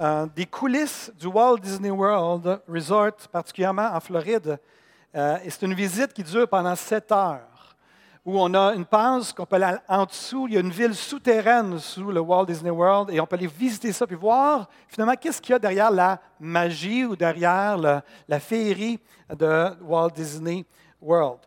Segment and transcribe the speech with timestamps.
[0.00, 4.58] euh, des coulisses du Walt Disney World Resort, particulièrement en Floride.
[5.14, 7.76] Euh, et c'est une visite qui dure pendant sept heures,
[8.24, 10.46] où on a une passe qu'on peut aller en dessous.
[10.48, 13.46] Il y a une ville souterraine sous le Walt Disney World, et on peut aller
[13.46, 18.02] visiter ça, puis voir finalement qu'est-ce qu'il y a derrière la magie ou derrière la,
[18.26, 20.64] la féerie de Walt Disney
[21.02, 21.40] World.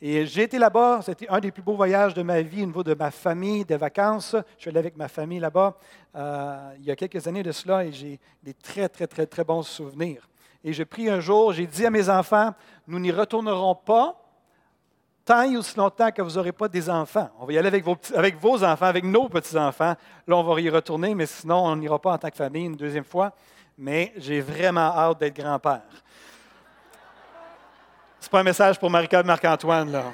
[0.00, 2.84] Et j'ai été là-bas, c'était un des plus beaux voyages de ma vie au niveau
[2.84, 4.36] de ma famille, des vacances.
[4.56, 5.76] Je suis allé avec ma famille là-bas
[6.14, 9.42] euh, il y a quelques années de cela et j'ai des très, très, très, très
[9.42, 10.28] bons souvenirs.
[10.62, 12.54] Et j'ai pris un jour, j'ai dit à mes enfants,
[12.86, 14.16] nous n'y retournerons pas
[15.24, 17.28] tant et aussi longtemps que vous n'aurez pas des enfants.
[17.38, 19.94] On va y aller avec vos, avec vos enfants, avec nos petits-enfants.
[20.26, 22.76] Là, on va y retourner, mais sinon, on n'ira pas en tant que famille une
[22.76, 23.32] deuxième fois.
[23.76, 25.82] Mais j'ai vraiment hâte d'être grand-père.
[28.20, 30.04] C'est pas un message pour et Marc-Antoine, là.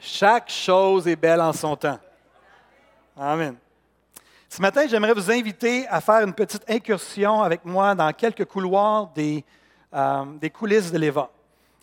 [0.00, 1.98] Chaque chose est belle en son temps.
[3.18, 3.56] Amen.
[4.48, 9.08] Ce matin, j'aimerais vous inviter à faire une petite incursion avec moi dans quelques couloirs
[9.14, 9.44] des,
[9.92, 11.28] euh, des coulisses de l'EVA.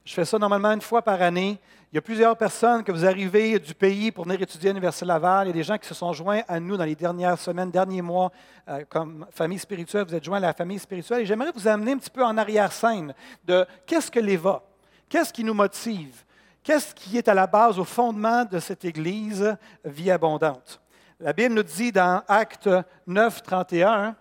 [0.06, 1.60] Je fais ça normalement une fois par année.
[1.94, 5.06] Il y a plusieurs personnes que vous arrivez du pays pour venir étudier à l'Université
[5.06, 5.46] Laval.
[5.46, 7.70] Il y a des gens qui se sont joints à nous dans les dernières semaines,
[7.70, 8.32] derniers mois,
[8.68, 10.04] euh, comme famille spirituelle.
[10.08, 11.20] Vous êtes joints à la famille spirituelle.
[11.22, 13.14] Et j'aimerais vous amener un petit peu en arrière-scène
[13.46, 14.64] de qu'est-ce que l'EVA?
[15.08, 16.24] Qu'est-ce qui nous motive?
[16.64, 19.56] Qu'est-ce qui est à la base, au fondement de cette Église
[19.86, 20.82] vie abondante?
[21.20, 22.72] La Bible nous dit dans Acte
[23.06, 24.16] 9, 31,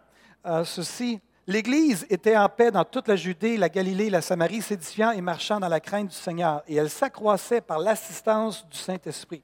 [0.44, 1.22] euh, ceci.
[1.46, 5.58] L'Église était en paix dans toute la Judée, la Galilée, la Samarie, s'édifiant et marchant
[5.58, 6.62] dans la crainte du Seigneur.
[6.68, 9.42] Et elle s'accroissait par l'assistance du Saint-Esprit.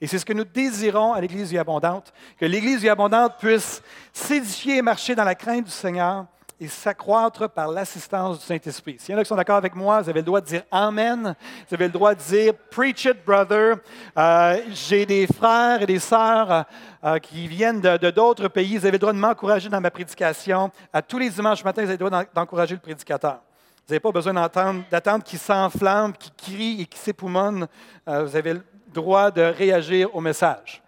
[0.00, 3.82] Et c'est ce que nous désirons à l'Église vie abondante, que l'Église vie abondante puisse
[4.12, 6.26] s'édifier et marcher dans la crainte du Seigneur
[6.60, 8.96] et s'accroître par l'assistance du Saint-Esprit.
[8.98, 10.62] S'il y en a qui sont d'accord avec moi, vous avez le droit de dire
[10.70, 11.34] Amen.
[11.68, 13.76] Vous avez le droit de dire Preach it, brother.
[14.16, 16.64] Euh, J'ai des frères et des sœurs
[17.04, 18.76] euh, qui viennent de d'autres pays.
[18.76, 20.70] Vous avez le droit de m'encourager dans ma prédication.
[20.92, 23.40] À tous les dimanches matin, vous avez le droit d'encourager le prédicateur.
[23.86, 27.66] Vous n'avez pas besoin d'attendre qu'il s'enflamme, qu'il crie et qu'il s'époumonne.
[28.06, 30.82] Euh, vous avez le droit de réagir au message.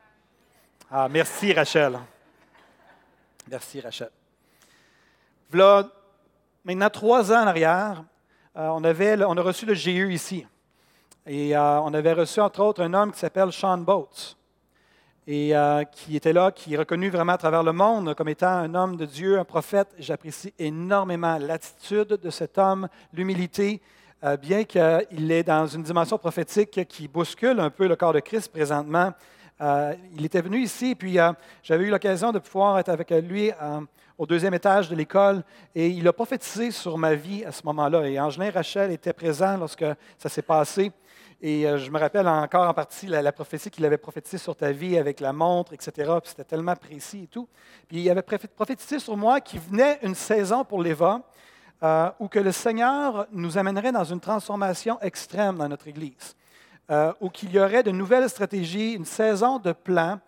[0.91, 1.99] Ah, merci, Rachel.
[3.49, 4.11] Merci, Rachel.
[5.53, 5.89] Voilà,
[6.65, 8.05] maintenant trois ans en arrière,
[8.57, 10.47] euh, on, a reçu le GE ici.
[11.27, 14.37] Et euh, on avait reçu, entre autres, un homme qui s'appelle Sean Boats,
[15.27, 18.47] et euh, qui était là, qui est reconnu vraiment à travers le monde comme étant
[18.47, 19.89] un homme de Dieu, un prophète.
[19.99, 23.81] J'apprécie énormément l'attitude de cet homme, l'humilité,
[24.41, 28.53] bien qu'il est dans une dimension prophétique qui bouscule un peu le corps de Christ
[28.53, 29.15] présentement.
[29.61, 31.17] il était venu ici, puis
[31.63, 33.51] j'avais eu l'occasion de pouvoir être avec lui
[34.21, 35.43] au deuxième étage de l'école
[35.75, 38.07] et il a prophétisé sur ma vie à ce moment-là.
[38.07, 39.87] Et Angelin Rachel était présent lorsque
[40.19, 40.93] ça s'est passé.
[41.41, 44.73] Et euh, je me rappelle encore en partie la, prophétie qu'il avait prophétisée sur ta
[44.73, 45.93] vie avec la montre, etc.
[46.21, 47.49] Puis c'était tellement précis et tout.
[47.89, 51.23] Puis il avait prophétisé sur moi qu'il venait une saison pour l'Éva
[51.83, 56.37] euh, où que le Seigneur nous amènerait dans une transformation extrême dans notre Église.
[56.91, 60.21] Euh, où qu'il y aurait de nouvelles stratégies, une saison de plans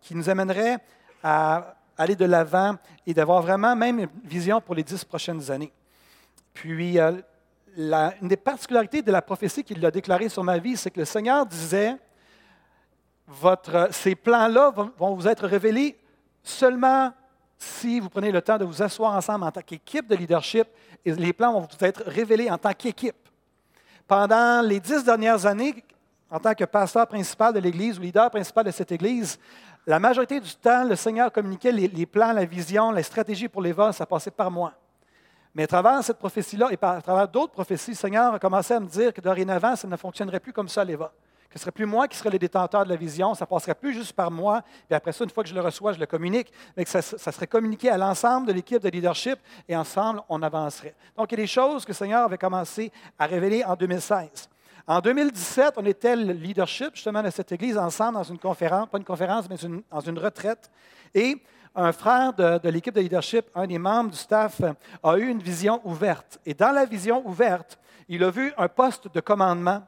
[0.00, 0.78] qui nous amènerait
[1.22, 2.76] à aller de l'avant
[3.06, 5.72] et d'avoir vraiment même une vision pour les dix prochaines années.
[6.52, 7.12] Puis, euh,
[7.76, 11.06] une des particularités de la prophétie qu'il a déclarée sur ma vie, c'est que le
[11.06, 11.96] Seigneur disait,
[13.90, 15.98] ces plans-là vont, vous être révélés
[16.42, 17.12] seulement
[17.58, 20.68] si vous prenez le temps de vous asseoir ensemble en tant qu'équipe de leadership
[21.04, 23.16] et les plans vont vous être révélés en tant qu'équipe.
[24.06, 25.82] Pendant les dix dernières années,
[26.30, 29.38] en tant que pasteur principal de l'Église ou leader principal de cette Église,
[29.86, 33.74] la majorité du temps, le Seigneur communiquait les, plans, la vision, la stratégie pour les
[33.92, 34.72] ça passait par moi.
[35.54, 38.80] Mais à travers cette prophétie-là et à travers d'autres prophéties, le Seigneur a commencé à
[38.80, 41.70] me dire que dorénavant, ça ne fonctionnerait plus comme ça, les Que ce ne serait
[41.70, 44.62] plus moi qui serais le détenteur de la vision, ça passerait plus juste par moi,
[44.90, 47.00] et après ça, une fois que je le reçois, je le communique, mais que ça,
[47.00, 49.38] ça serait communiqué à l'ensemble de l'équipe de leadership,
[49.68, 50.94] et ensemble, on avancerait.
[51.16, 54.50] Donc, il y a des choses que le Seigneur avait commencé à révéler en 2016.
[54.88, 58.98] En 2017, on était le leadership justement de cette église ensemble dans une conférence, pas
[58.98, 59.56] une conférence, mais
[59.90, 60.70] dans une retraite.
[61.12, 61.42] Et
[61.74, 64.60] un frère de, l'équipe de leadership, un des membres du staff,
[65.02, 66.38] a eu une vision ouverte.
[66.46, 69.82] Et dans la vision ouverte, il a vu un poste de commandement.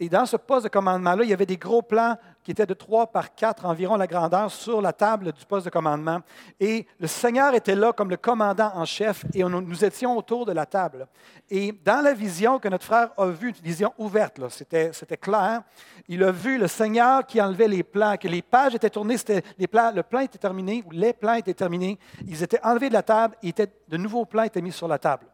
[0.00, 2.16] Et dans ce poste de commandement-là, il y avait des gros plans
[2.48, 5.70] qui était de 3 par 4 environ la grandeur sur la table du poste de
[5.70, 6.20] commandement.
[6.58, 10.52] Et le Seigneur était là comme le commandant en chef et nous étions autour de
[10.52, 11.08] la table.
[11.50, 15.60] Et dans la vision que notre frère a vue, une vision ouverte, c'était, clair,
[16.08, 19.16] il a vu le Seigneur qui enlevait les plans, que les pages étaient tournées,
[19.58, 23.02] les plans, le plan était terminé, les plans étaient terminés, ils étaient enlevés de la
[23.02, 25.26] table et de nouveaux plans étaient mis sur la table.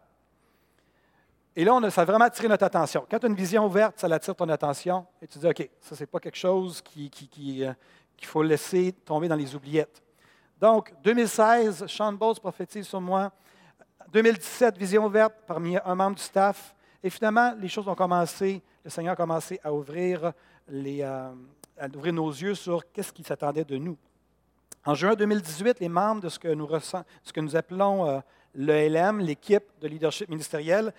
[1.56, 3.06] Et là, on a, ça a vraiment attiré notre attention.
[3.08, 5.94] Quand tu as une vision ouverte, ça attire ton attention et tu dis, OK, ça,
[5.94, 7.72] ce n'est pas quelque chose euh,
[8.16, 10.02] qu'il faut laisser tomber dans les oubliettes.
[10.60, 13.30] Donc, 2016, Sean Bowles prophétise sur moi.
[14.12, 16.74] 2017, vision ouverte parmi un membre du staff.
[17.02, 20.32] Et finalement, les choses ont commencé, le Seigneur a commencé à ouvrir,
[20.68, 21.30] les, euh,
[21.78, 23.96] à ouvrir nos yeux sur qu'est-ce qui s'attendait de nous.
[24.84, 28.20] En juin 2018, les membres de ce que nous, ce que nous appelons euh,
[28.54, 30.92] l'ELM, l'équipe de leadership ministériel,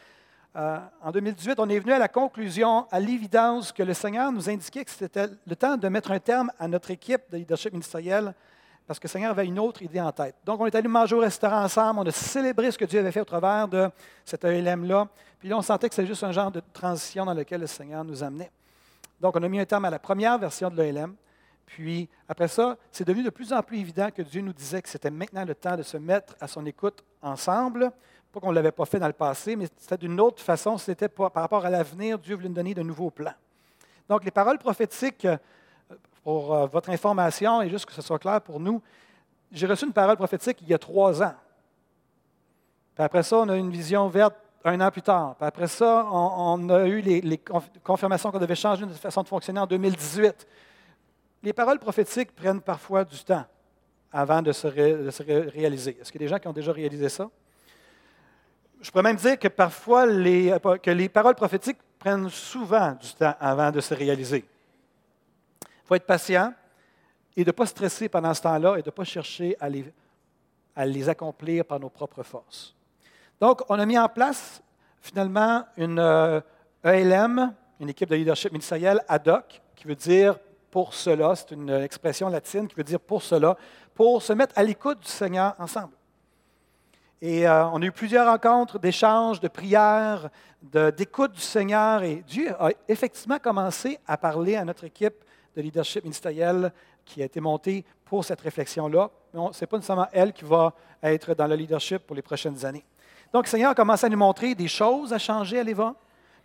[0.56, 4.50] euh, en 2018, on est venu à la conclusion, à l'évidence, que le Seigneur nous
[4.50, 8.34] indiquait que c'était le temps de mettre un terme à notre équipe de leadership ministériel
[8.88, 10.36] parce que le Seigneur avait une autre idée en tête.
[10.46, 13.12] Donc, on est allé manger au restaurant ensemble, on a célébré ce que Dieu avait
[13.12, 13.90] fait au travers de
[14.24, 15.08] cet ELM-là.
[15.40, 18.04] Puis là, on sentait que c'était juste un genre de transition dans lequel le Seigneur
[18.06, 18.52] nous amenait.
[19.20, 21.16] Donc, on a mis un terme à la première version de l'ELM.
[21.66, 24.90] Puis, après ça, c'est devenu de plus en plus évident que Dieu nous disait que
[24.90, 27.92] c'était maintenant le temps de se mettre à son écoute ensemble
[28.40, 31.34] qu'on ne l'avait pas fait dans le passé, mais c'était d'une autre façon, c'était par
[31.34, 33.34] rapport à l'avenir, Dieu voulait nous donner de nouveaux plans.
[34.08, 35.38] Donc, les paroles prophétiques, euh,
[36.26, 38.82] pour euh, votre information et juste que ce soit clair pour nous,
[39.52, 41.36] j'ai reçu une parole prophétique il y a trois ans.
[42.96, 45.36] Puis après ça, on a eu une vision verte un an plus tard.
[45.36, 47.40] Puis après ça, on, a eu les,
[47.84, 50.48] confirmations qu'on devait changer notre façon de fonctionner en 2018.
[51.44, 53.46] Les paroles prophétiques prennent parfois du temps
[54.12, 55.98] avant de se, de se réaliser.
[56.02, 57.30] Est-ce qu'il y a des gens qui ont déjà réalisé ça?
[58.82, 63.34] Je pourrais même dire que parfois, les, que les paroles prophétiques prennent souvent du temps
[63.40, 64.46] avant de se réaliser.
[65.62, 66.54] Il faut être patient
[67.36, 69.92] et de ne pas stresser pendant ce temps-là et de ne pas chercher à les,
[70.76, 72.76] à les, accomplir par nos propres forces.
[73.40, 74.62] Donc, on a mis en place
[75.00, 76.00] finalement une
[76.84, 80.38] ELM, euh, e une équipe de leadership ministériel ad hoc, qui veut dire
[80.72, 83.58] pour cela, c'est une expression latine qui veut dire pour cela,
[83.94, 85.94] pour se mettre à l'écoute du Seigneur ensemble.
[87.22, 90.30] Et euh, on a eu plusieurs rencontres, d'échanges, de prières,
[90.62, 92.04] d'écoute du Seigneur.
[92.04, 95.16] Et Dieu a effectivement commencé à parler à notre équipe
[95.56, 96.72] de leadership ministériel
[97.06, 99.10] qui a été montée pour cette réflexion-là.
[99.34, 102.66] Mais ce n'est pas nécessairement elle qui va être dans le leadership pour les prochaines
[102.66, 102.86] années.
[103.34, 105.96] Donc, le Seigneur a commencé à nous montrer des choses à changer à l'Éva,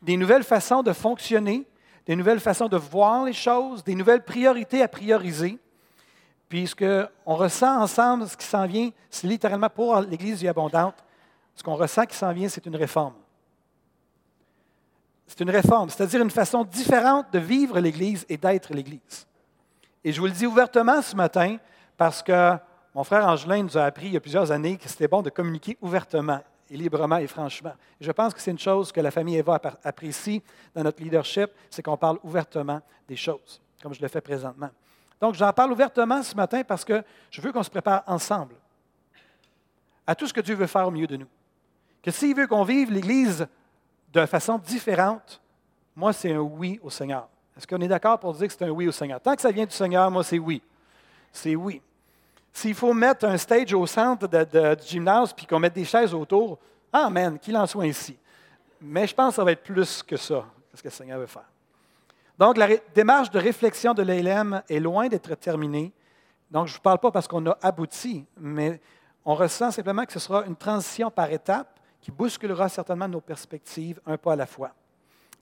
[0.02, 1.66] des nouvelles façons de fonctionner,
[2.06, 5.58] des nouvelles façons de voir les choses, des nouvelles priorités à prioriser.
[6.50, 10.96] Puis ce ressent ensemble, ce qui s'en vient, c'est littéralement pour l'Église vie abondante,
[11.54, 13.14] ce qu'on ressent qui s'en vient, c'est une réforme.
[15.28, 19.28] C'est une réforme, c'est-à-dire une façon différente de vivre l'Église et d'être l'Église.
[20.02, 21.56] Et je vous le dis ouvertement ce matin
[21.96, 22.56] parce que
[22.96, 25.30] mon frère Angelin nous a appris il y a plusieurs années que c'était bon de
[25.30, 27.74] communiquer ouvertement et librement et franchement.
[28.00, 30.42] Je pense que c'est une chose que la famille Eva apprécie
[30.74, 34.70] dans notre leadership, c'est qu'on parle ouvertement des choses, comme je le fais présentement.
[35.20, 38.54] Donc, j'en parle ouvertement ce matin parce que je veux qu'on se prépare ensemble
[40.06, 41.28] à tout ce que Dieu veut faire au milieu de nous.
[42.02, 43.46] Que s'il veut qu'on vive l'Église
[44.12, 45.40] de façon différente,
[45.94, 47.28] moi, c'est un oui au Seigneur.
[47.56, 49.20] Est-ce qu'on est, d'accord pour dire que c'est un oui au Seigneur?
[49.20, 50.62] Tant que ça vient du Seigneur, moi, c'est oui.
[51.30, 51.82] C'est oui.
[52.52, 56.58] S'il faut mettre un stage au centre du gymnase puis qu'on mette des chaises autour,
[56.92, 58.16] Amen, qu'il en soit ainsi.
[58.80, 60.44] Mais je pense que ça va être plus que ça,
[60.74, 61.48] ce que le Seigneur veut faire.
[62.40, 65.92] Donc, la démarche de réflexion de l'ELM est loin d'être terminée.
[66.50, 68.80] Donc, je ne vous parle pas parce qu'on a abouti, mais
[69.26, 74.00] on ressent simplement que ce sera une transition par étapes qui bousculera certainement nos perspectives
[74.06, 74.70] un pas à la fois.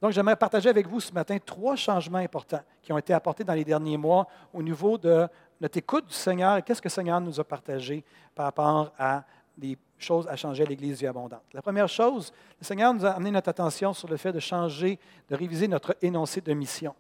[0.02, 3.54] Donc, j'aimerais partager avec vous ce matin trois changements importants qui ont été apportés dans
[3.54, 5.28] les derniers mois au niveau de
[5.60, 9.22] notre écoute du Seigneur et qu'est-ce que le Seigneur nous a partagé par rapport à
[9.58, 11.42] des choses à changer à l'Église vie abondante.
[11.52, 14.98] La première chose, le Seigneur nous a amené notre attention sur le fait de changer,
[15.28, 16.94] de réviser notre énoncé de mission.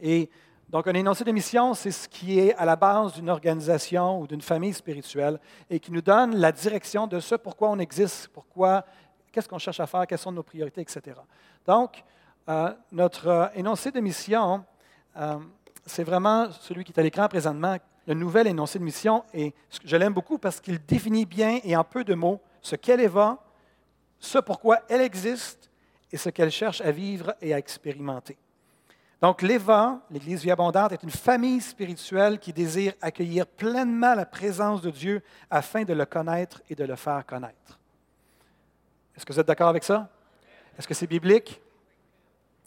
[0.00, 0.28] Et
[0.68, 4.26] donc, un énoncé de mission, c'est ce qui est à la base d'une organisation ou
[4.26, 5.38] d'une famille spirituelle
[5.70, 8.84] et qui nous donne la direction de ce pourquoi on existe, pourquoi,
[9.30, 11.20] qu'est-ce qu'on cherche à faire, quelles sont nos priorités, etc.
[11.66, 12.02] Donc,
[12.48, 14.64] euh, notre énoncé de mission,
[15.16, 15.38] euh,
[15.86, 19.54] c'est vraiment celui qui est à l'écran présentement, le nouvel énoncé de mission, et
[19.84, 23.10] je l'aime beaucoup parce qu'il définit bien et en peu de mots ce qu'elle est
[24.18, 25.70] ce pourquoi elle existe
[26.10, 28.36] et ce qu'elle cherche à vivre et à expérimenter.
[29.20, 34.82] Donc, l'Éva, l'Église vie abondante, est une famille spirituelle qui désire accueillir pleinement la présence
[34.82, 37.78] de Dieu afin de le connaître et de le faire connaître.
[39.16, 40.10] Est-ce que vous êtes d'accord avec ça?
[40.76, 41.60] Est-ce que c'est biblique?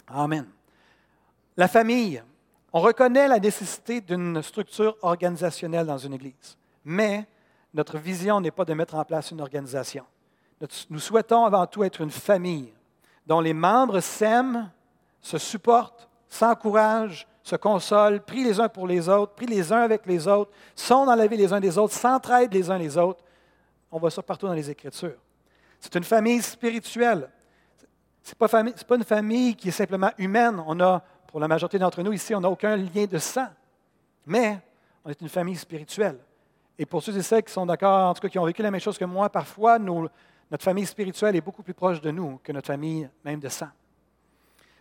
[0.07, 0.47] Amen.
[1.57, 2.23] La famille,
[2.77, 7.25] On reconnaît la nécessité d'une structure organisationnelle dans une Église, mais
[7.73, 10.03] notre vision n'est pas de mettre en place une organisation.
[10.89, 12.73] Nous souhaitons avant tout être une famille
[13.25, 14.69] dont les membres s'aiment,
[15.21, 20.05] se supportent, s'encouragent, se consolent, prient les uns pour les autres, prient les uns avec
[20.05, 23.23] les autres, sont dans la vie les uns des autres, s'entraident les uns les autres.
[23.89, 25.15] On voit ça partout dans les Écritures.
[25.79, 27.29] C'est une famille spirituelle.
[28.21, 30.61] Ce n'est pas, une famille qui est simplement humaine.
[30.67, 31.01] On a,
[31.35, 33.47] pour la majorité d'entre nous ici, on n'a aucun lien de sang.
[34.25, 34.57] Mais
[35.03, 36.17] on est une famille spirituelle.
[36.79, 38.71] Et pour ceux et celles qui sont d'accord, en tout cas qui ont vécu la
[38.71, 42.53] même chose que moi, parfois, notre famille spirituelle est beaucoup plus proche de nous que
[42.53, 43.67] notre famille même de sang.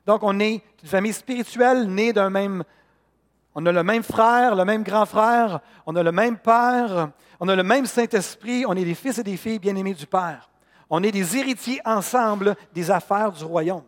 [0.06, 2.62] Donc, on est une famille spirituelle née d'un même.
[3.56, 7.48] On a le même frère, le même grand frère, on a le même père, on
[7.48, 10.48] a le même Saint-Esprit, on est des fils et des filles bien-aimés du Père.
[10.88, 13.82] On est des héritiers ensemble des affaires du royaume.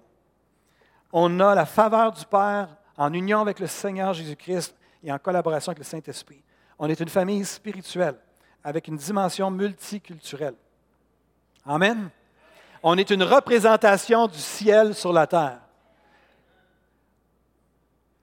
[1.18, 5.70] On a la faveur du Père en union avec le Seigneur Jésus-Christ et en collaboration
[5.70, 6.42] avec le Saint-Esprit.
[6.78, 8.16] On est une famille spirituelle
[8.62, 10.56] avec une dimension multiculturelle.
[11.64, 12.10] Amen.
[12.82, 15.60] On est une représentation du ciel sur la terre.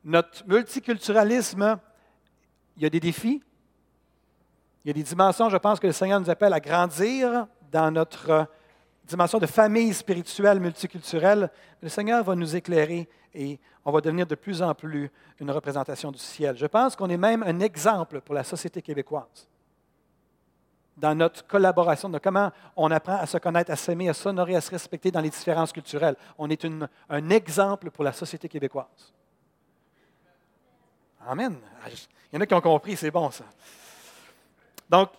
[0.04, 1.80] Notre multiculturalisme,
[2.78, 3.42] il y a des défis,
[4.86, 7.90] il y a des dimensions, je pense, que le Seigneur nous appelle à grandir dans
[7.90, 8.48] notre
[9.06, 11.50] dimension de famille spirituelle multiculturelle.
[11.82, 16.12] Le Seigneur va nous éclairer et on va devenir de plus en plus une représentation
[16.12, 16.56] du ciel.
[16.58, 19.48] Je pense qu'on est même un exemple pour la société québécoise
[20.98, 24.62] dans notre collaboration, de comment on apprend à se connaître, à s'aimer, à s'honorer, à
[24.62, 26.16] se respecter dans les différences culturelles.
[26.38, 26.66] On est
[27.10, 29.14] un exemple pour la société québécoise.
[31.26, 31.58] Amen.
[31.84, 33.46] Ah, il y en a qui ont compris, c'est bon ça.
[34.90, 35.10] Donc,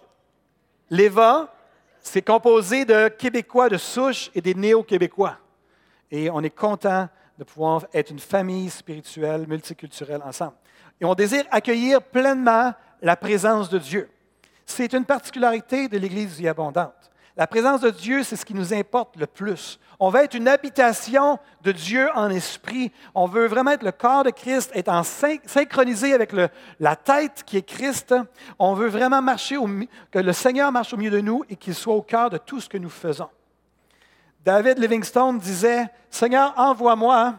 [0.91, 1.53] l'EVA,
[2.05, 5.39] c'est composé de Québécois de souche et des néo-Québécois.
[6.11, 7.09] Et on est content
[7.39, 10.55] de pouvoir être une famille spirituelle, multiculturelle ensemble.
[11.01, 14.09] Et on désire accueillir pleinement la présence de Dieu.
[14.67, 17.11] C'est une particularité de l'Église abondante.
[17.37, 19.81] La présence de Dieu, c'est ce qui nous importe le plus.
[19.99, 22.93] On veut être une habitation de Dieu en esprit.
[23.13, 26.33] On veut vraiment être le corps de Christ, être synchronisé avec
[26.79, 28.15] la tête qui est Christ.
[28.59, 29.57] On veut vraiment marcher,
[30.13, 32.61] que le Seigneur marche au milieu de nous et qu'il soit au cœur de tout
[32.61, 33.29] ce que nous faisons.
[34.45, 37.35] David Livingstone disait, Seigneur, envoie-moi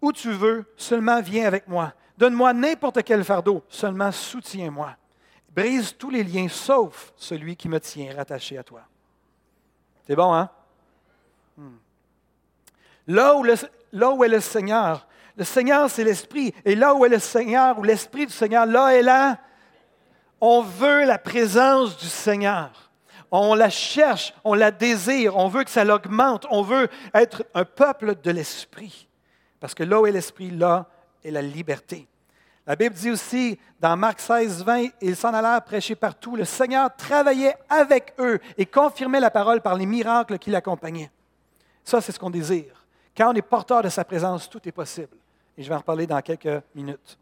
[0.00, 1.92] où tu veux, seulement viens avec moi.
[2.18, 4.96] Donne-moi n'importe quel fardeau, seulement soutiens-moi.
[5.54, 8.82] Brise tous les liens sauf celui qui me tient rattaché à toi.
[10.06, 10.48] C'est bon, hein?
[11.56, 11.76] Hmm.
[13.06, 15.06] Là, où est le Seigneur,
[15.36, 16.54] le Seigneur, c'est l'Esprit.
[16.64, 19.38] Et là où est le Seigneur, ou l'Esprit du Seigneur, là est là,
[20.40, 22.90] on veut la présence du Seigneur.
[23.30, 27.64] On la cherche, on la désire, on veut que ça l'augmente, on veut être un
[27.64, 29.08] peuple de l'Esprit.
[29.58, 30.86] Parce que là où est l'Esprit, là
[31.24, 32.08] est la liberté.
[32.66, 36.36] La Bible dit aussi dans Marc 16, 20, ils s'en allèrent prêcher partout.
[36.36, 41.10] Le Seigneur travaillait avec eux et confirmait la parole par les miracles qui l'accompagnaient.
[41.82, 42.86] Ça, c'est ce qu'on désire.
[43.16, 45.16] Quand on est porteur de sa présence, tout est possible.
[45.58, 47.18] Et je vais en reparler dans quelques minutes.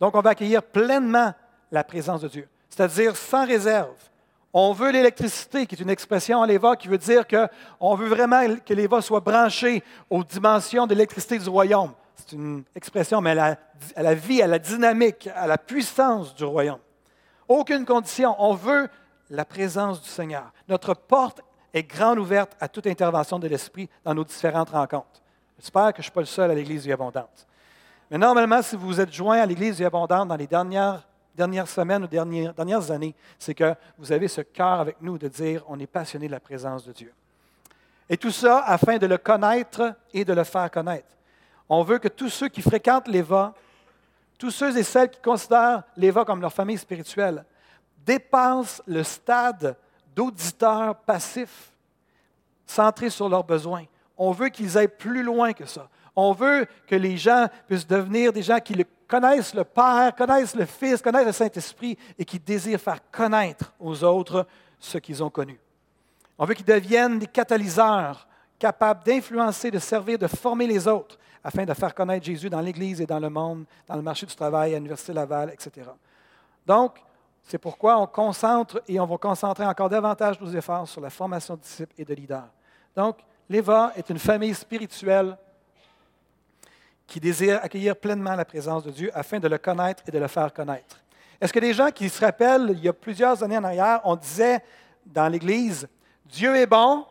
[0.00, 1.34] Donc, on va accueillir pleinement
[1.70, 3.94] la présence de Dieu, c'est-à-dire sans réserve.
[4.52, 8.56] On veut l'électricité, qui est une expression en l'Éva qui veut dire qu'on veut vraiment
[8.64, 13.56] que l'Éva soit branché aux dimensions de l'électricité du royaume c'est une expression, mais à
[13.96, 16.78] la, vie, à la dynamique, à la puissance du royaume.
[17.48, 18.34] Aucune condition.
[18.38, 18.88] On veut
[19.30, 20.52] la présence du Seigneur.
[20.68, 21.40] Notre porte
[21.72, 25.22] est grande ouverte à toute intervention de l'Esprit dans nos différentes rencontres.
[25.58, 27.46] J'espère que je ne suis pas le seul à l'Église du Abondante.
[28.10, 31.68] Mais normalement, si vous vous êtes joint à l'Église du Abondante dans les dernières, dernières
[31.68, 35.62] semaines ou dernières, dernières années, c'est que vous avez ce cœur avec nous de dire
[35.68, 37.12] on est passionné de la présence de Dieu.
[38.08, 41.06] Et tout ça afin de le connaître et de le faire connaître.
[41.72, 43.54] On veut que tous ceux qui fréquentent l'Éva,
[44.38, 47.44] tous ceux et celles qui considèrent l'Éva comme leur famille spirituelle,
[48.04, 49.76] dépassent le stade
[50.16, 51.70] d'auditeurs passifs,
[52.66, 53.84] centrés sur leurs besoins.
[54.18, 55.88] On veut qu'ils aillent plus loin que ça.
[56.16, 60.66] On veut que les gens puissent devenir des gens qui connaissent le Père, connaissent le
[60.66, 64.44] Fils, connaissent le Saint-Esprit et qui désirent faire connaître aux autres
[64.80, 65.60] ce qu'ils ont connu.
[66.36, 68.26] On veut qu'ils deviennent des catalyseurs
[68.60, 73.00] capables d'influencer, de servir, de former les autres afin de faire connaître Jésus dans l'Église
[73.00, 75.88] et dans le monde, dans le marché du travail, à l'Université Laval, etc.
[76.66, 77.00] Donc,
[77.42, 81.56] c'est pourquoi on concentre et on va concentrer encore davantage nos efforts sur la formation
[81.56, 82.50] de disciples et de leaders.
[82.94, 83.16] Donc,
[83.48, 85.36] l'EVA est une famille spirituelle
[87.06, 90.28] qui désire accueillir pleinement la présence de Dieu afin de le connaître et de le
[90.28, 91.00] faire connaître.
[91.40, 94.14] Est-ce que des gens qui se rappellent, il y a plusieurs années en arrière, on
[94.14, 94.62] disait
[95.06, 95.88] dans l'Église,
[96.26, 97.06] Dieu est bon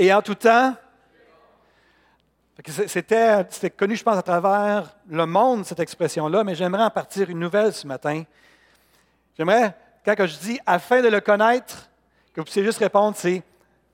[0.00, 0.74] et en tout temps,
[2.86, 7.38] C'était connu, je pense, à travers le monde, cette expression-là, mais j'aimerais en partir une
[7.38, 8.22] nouvelle ce matin.
[9.36, 11.90] J'aimerais, quand je dis afin de le connaître,
[12.32, 13.42] que vous puissiez juste répondre, c'est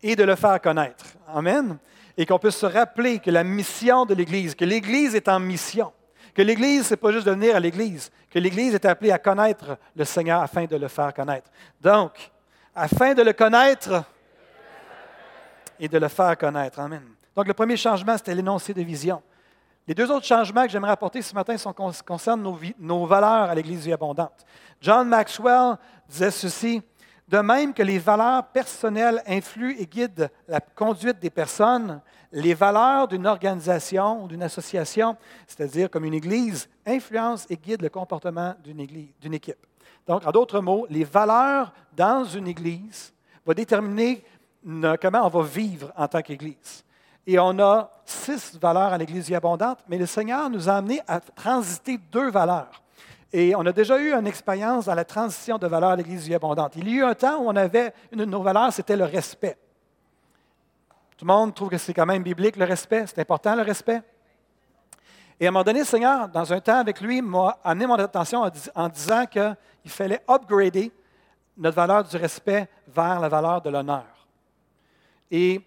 [0.03, 1.05] et de le faire connaître.
[1.33, 1.79] Amen.
[2.17, 5.93] Et qu'on puisse se rappeler que la mission de l'Église, que l'Église est en mission,
[6.35, 9.19] que l'Église, ce n'est pas juste de venir à l'Église, que l'Église est appelée à
[9.19, 11.51] connaître le Seigneur afin de le faire connaître.
[11.81, 12.31] Donc,
[12.75, 14.05] afin de le connaître
[15.79, 16.79] et de le faire connaître.
[16.81, 17.03] Amen.
[17.35, 19.23] Donc, le premier changement, c'était l'énoncé de vision.
[19.87, 21.73] Les deux autres changements que j'aimerais apporter ce matin sont,
[22.05, 24.45] concernent nos, nos valeurs à l'Église vie abondante.
[24.81, 25.77] John Maxwell
[26.09, 26.83] disait ceci
[27.29, 32.01] De même que les valeurs personnelles influent et guident la conduite des personnes,
[32.33, 35.17] les valeurs d'une organisation ou d'une association,
[35.47, 39.67] c'est-à-dire comme une Église, influencent et guident le comportement d'une équipe.
[40.07, 43.13] Donc, en d'autres mots, les valeurs dans une Église
[43.45, 44.25] vont déterminer
[45.01, 46.85] comment on va vivre en tant qu'Église?
[47.27, 51.21] Et on a six valeurs à l'Église abondante, mais le Seigneur nous a amené à
[51.21, 52.83] transiter deux valeurs.
[53.33, 56.75] Et on a déjà eu une expérience dans la transition de valeurs à l'Église abondante.
[56.77, 59.05] Il y a eu un temps où on avait une de nos valeurs, c'était le
[59.05, 59.59] respect.
[61.17, 63.07] Tout le monde trouve que c'est quand même biblique, le respect.
[63.07, 64.03] C'est important, le respect.
[65.41, 67.95] Et à un moment donné, le Seigneur, dans un temps avec lui, m'a amené mon
[67.95, 70.93] attention en disant qu'il fallait upgrader
[71.57, 74.05] notre valeur du respect vers la valeur de l'honneur.
[75.31, 75.61] Et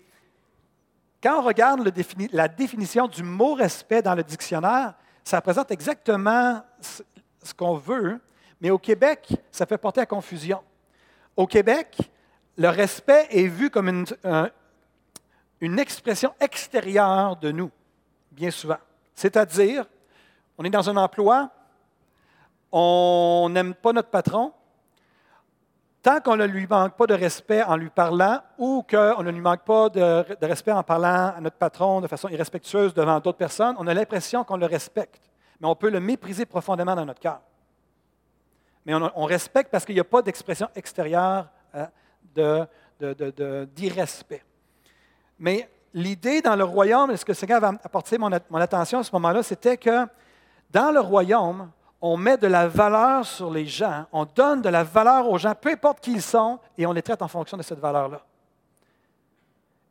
[1.21, 1.91] quand on regarde
[2.31, 8.19] la définition du mot respect dans le dictionnaire, ça représente exactement ce qu'on veut,
[8.61, 10.61] mais au Québec, ça fait porter à confusion.
[11.35, 11.97] Au Québec,
[12.57, 14.05] le respect est vu comme
[15.61, 17.71] une expression extérieure de nous,
[18.31, 18.79] bien souvent.
[19.13, 19.85] C'est-à-dire,
[20.57, 21.49] on est dans un emploi,
[22.71, 24.53] on n'aime pas notre patron,
[26.01, 29.41] tant qu'on ne lui manque pas de respect en lui parlant ou qu'on ne lui
[29.41, 33.75] manque pas de, respect en parlant à notre patron de façon irrespectueuse devant d'autres personnes,
[33.79, 35.29] on a l'impression qu'on le respecte,
[35.59, 37.41] mais on peut le mépriser profondément dans notre cœur.
[38.85, 41.47] Mais on, respecte parce qu'il n'y a pas d'expression extérieure
[42.37, 42.65] euh,
[43.75, 44.43] d'irrespect.
[45.37, 49.11] Mais l'idée dans le royaume, ce que le Seigneur va apporter mon attention à ce
[49.11, 50.07] moment-là, c'était que
[50.71, 51.69] dans le royaume,
[52.01, 55.53] on met de la valeur sur les gens, on donne de la valeur aux gens,
[55.53, 58.25] peu importe qui ils sont, et on les traite en fonction de cette valeur-là.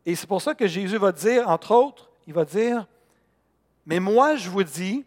[0.07, 2.87] Et c'est pour ça que Jésus va dire, entre autres, il va dire,
[3.85, 5.05] mais moi je vous dis,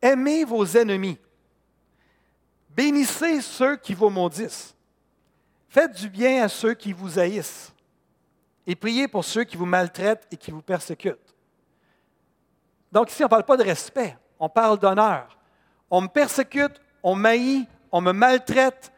[0.00, 1.18] aimez vos ennemis,
[2.70, 4.74] bénissez ceux qui vous maudissent,
[5.68, 7.74] faites du bien à ceux qui vous haïssent,
[8.66, 11.34] et priez pour ceux qui vous maltraitent et qui vous persécutent.
[12.90, 15.37] Donc ici, on ne parle pas de respect, on parle d'honneur
[15.90, 18.92] on me persécute, on m'haït, on me maltraite,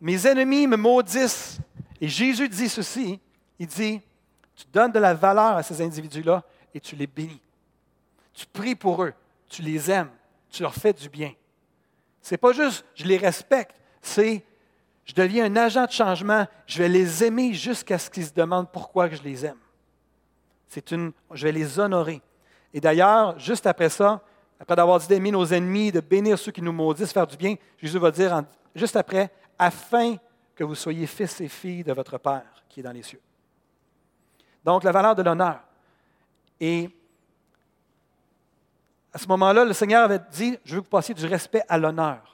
[0.00, 1.58] mes ennemis me maudissent.
[1.98, 3.18] Et Jésus dit ceci,
[3.58, 4.02] il dit,
[4.54, 6.42] tu donnes de la valeur à ces individus-là
[6.74, 7.40] et tu les bénis.
[8.34, 9.14] Tu pries pour eux,
[9.48, 10.10] tu les aimes,
[10.50, 11.32] tu leur fais du bien.
[12.20, 14.44] Ce n'est pas juste je les respecte, c'est
[15.06, 18.70] je deviens un agent de changement, je vais les aimer jusqu'à ce qu'ils se demandent
[18.70, 19.58] pourquoi je les aime.
[20.68, 22.20] C'est une, je vais les honorer.
[22.72, 24.22] Et d'ailleurs, juste après ça,
[24.64, 27.54] après d'avoir dit d'aimer nos ennemis, de bénir ceux qui nous maudissent, faire du bien,
[27.76, 28.42] Jésus va dire
[28.74, 30.16] juste après, afin
[30.54, 33.20] que vous soyez fils et filles de votre Père qui est dans les cieux.
[34.64, 35.60] Donc, la valeur de l'honneur.
[36.58, 36.88] Et
[39.12, 41.76] à ce moment-là, le Seigneur avait dit, je veux que vous passiez du respect à
[41.76, 42.33] l'honneur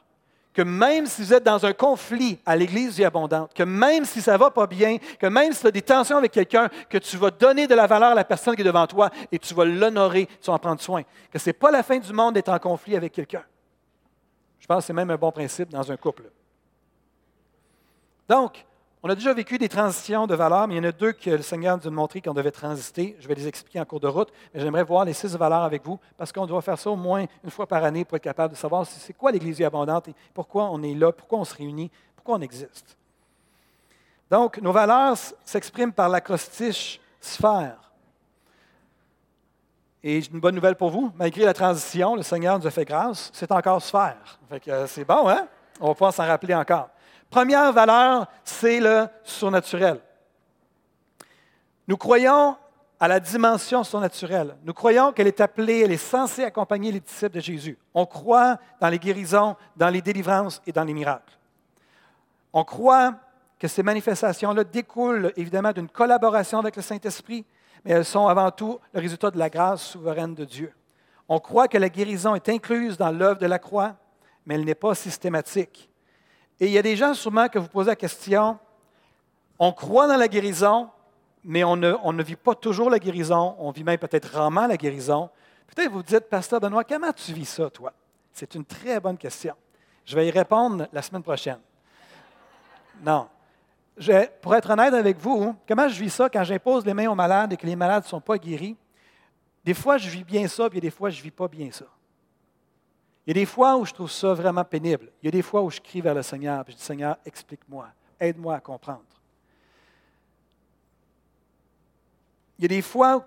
[0.52, 4.20] que même si vous êtes dans un conflit à l'Église vie abondante, que même si
[4.20, 6.98] ça ne va pas bien, que même si tu as des tensions avec quelqu'un, que
[6.98, 9.54] tu vas donner de la valeur à la personne qui est devant toi et tu
[9.54, 11.02] vas l'honorer, tu vas en prendre soin.
[11.30, 13.44] Que ce n'est pas la fin du monde d'être en conflit avec quelqu'un.
[14.58, 16.24] Je pense que c'est même un bon principe dans un couple.
[18.28, 18.64] Donc,
[19.02, 21.30] on a déjà vécu des transitions de valeurs, mais il y en a deux que
[21.30, 23.16] le Seigneur nous a montré qu'on devait transiter.
[23.18, 25.84] Je vais les expliquer en cours de route, mais j'aimerais voir les six valeurs avec
[25.84, 28.52] vous, parce qu'on doit faire ça au moins une fois par année pour être capable
[28.52, 31.90] de savoir c'est quoi l'Église abondante et pourquoi on est là, pourquoi on se réunit,
[32.14, 32.96] pourquoi on existe.
[34.30, 37.90] Donc, nos valeurs s'expriment par l'acrostiche sphère.
[40.02, 43.30] Et une bonne nouvelle pour vous, malgré la transition, le Seigneur nous a fait grâce,
[43.32, 44.38] c'est encore sphère.
[44.68, 45.46] Euh, c'est bon, hein?
[45.80, 46.90] On va pouvoir s'en rappeler encore.
[47.30, 50.00] Première valeur, c'est le surnaturel.
[51.86, 52.56] Nous croyons
[52.98, 54.56] à la dimension surnaturelle.
[54.64, 57.78] Nous croyons qu'elle est appelée, elle est censée accompagner les disciples de Jésus.
[57.94, 61.38] On croit dans les guérisons, dans les délivrances et dans les miracles.
[62.52, 63.14] On croit
[63.58, 67.46] que ces manifestations-là découlent évidemment d'une collaboration avec le Saint-Esprit,
[67.84, 70.72] mais elles sont avant tout le résultat de la grâce souveraine de Dieu.
[71.28, 73.94] On croit que la guérison est incluse dans l'œuvre de la croix,
[74.44, 75.89] mais elle n'est pas systématique.
[76.61, 78.59] Et il y a des gens sûrement que vous posez la question,
[79.59, 80.90] on croit dans la guérison,
[81.42, 85.31] mais on ne, vit pas toujours la guérison, on vit même peut-être rarement la guérison.
[85.66, 87.92] Peut-être vous dites, Pasteur Benoît, comment tu vis ça, toi?
[88.33, 89.55] C'est une très bonne question.
[90.05, 91.59] Je vais y répondre la semaine prochaine.
[93.03, 93.29] Non.
[94.42, 97.53] Pour être honnête avec vous, comment je vis ça quand j'impose les mains aux malades
[97.55, 98.77] et que les malades ne sont pas guéris?
[99.64, 101.87] Des fois, je vis bien ça, puis des fois, je ne vis pas bien ça.
[103.26, 105.11] Il y a des fois où je trouve ça vraiment pénible.
[105.22, 107.16] Il y a des fois où je crie vers le Seigneur, puis je dis, Seigneur,
[107.24, 109.04] explique-moi, aide-moi à comprendre.
[112.59, 113.26] Il y a des fois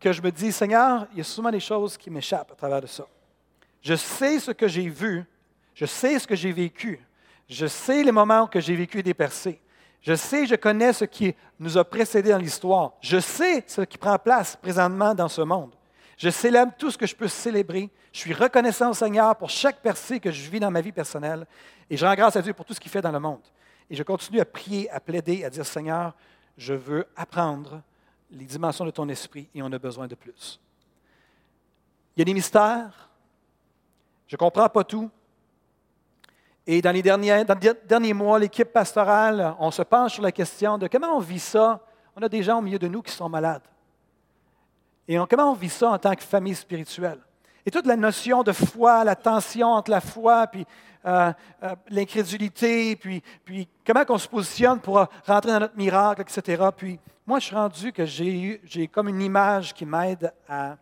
[0.00, 2.80] que je me dis, Seigneur, il y a souvent des choses qui m'échappent à travers
[2.80, 3.06] de ça.
[3.80, 5.24] Je sais ce que j'ai vu,
[5.74, 7.00] je sais ce que j'ai vécu,
[7.48, 9.60] je sais les moments que j'ai vécu des percées.
[10.00, 12.94] Je sais, je connais ce qui nous a précédé dans l'histoire.
[13.00, 15.72] Je sais ce qui prend place présentement dans ce monde.
[16.22, 17.90] Je célèbre tout ce que je peux célébrer.
[18.12, 21.48] Je suis reconnaissant au Seigneur pour chaque percée que je vis dans ma vie personnelle.
[21.90, 23.40] Et je rends grâce à Dieu pour tout ce qu'il fait dans le monde.
[23.90, 26.14] Et je continue à prier, à plaider, à dire Seigneur,
[26.56, 27.82] je veux apprendre
[28.30, 30.60] les dimensions de ton esprit et on a besoin de plus.
[32.14, 33.10] Il y a des mystères.
[34.28, 35.10] Je ne comprends pas tout.
[36.68, 41.16] Et dans les derniers, mois, l'équipe pastorale, on se penche sur la question de comment
[41.16, 41.84] on vit ça.
[42.14, 43.71] On a des gens au milieu de nous qui sont malades.
[45.08, 47.18] Et comment on vit ça en tant que famille spirituelle?
[47.64, 50.66] Et toute la notion de foi, la tension entre la foi, puis
[51.04, 56.62] euh, euh, l'incrédulité, puis, puis comment on se positionne pour rentrer dans notre miracle, etc.
[56.76, 60.76] Puis moi, je suis rendu que j'ai j'ai comme une image qui m'aide à,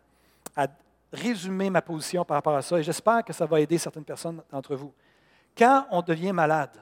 [0.55, 0.67] à
[1.13, 2.79] résumer ma position par rapport à ça.
[2.79, 4.93] Et j'espère que ça va aider certaines personnes d'entre vous.
[5.57, 6.77] Quand on devient malade,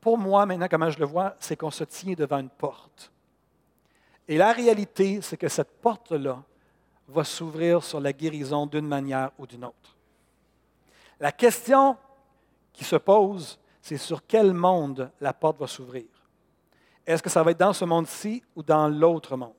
[0.00, 3.12] pour moi, maintenant, comment je le vois, c'est qu'on se tient devant une porte.
[4.26, 6.42] Et la réalité, c'est que cette porte-là
[7.12, 9.96] va s'ouvrir sur la guérison d'une manière ou d'une autre.
[11.20, 11.96] La question
[12.72, 16.06] qui se pose, c'est sur quel monde la porte va s'ouvrir.
[17.06, 19.52] Est-ce que ça va être dans ce monde-ci ou dans l'autre monde?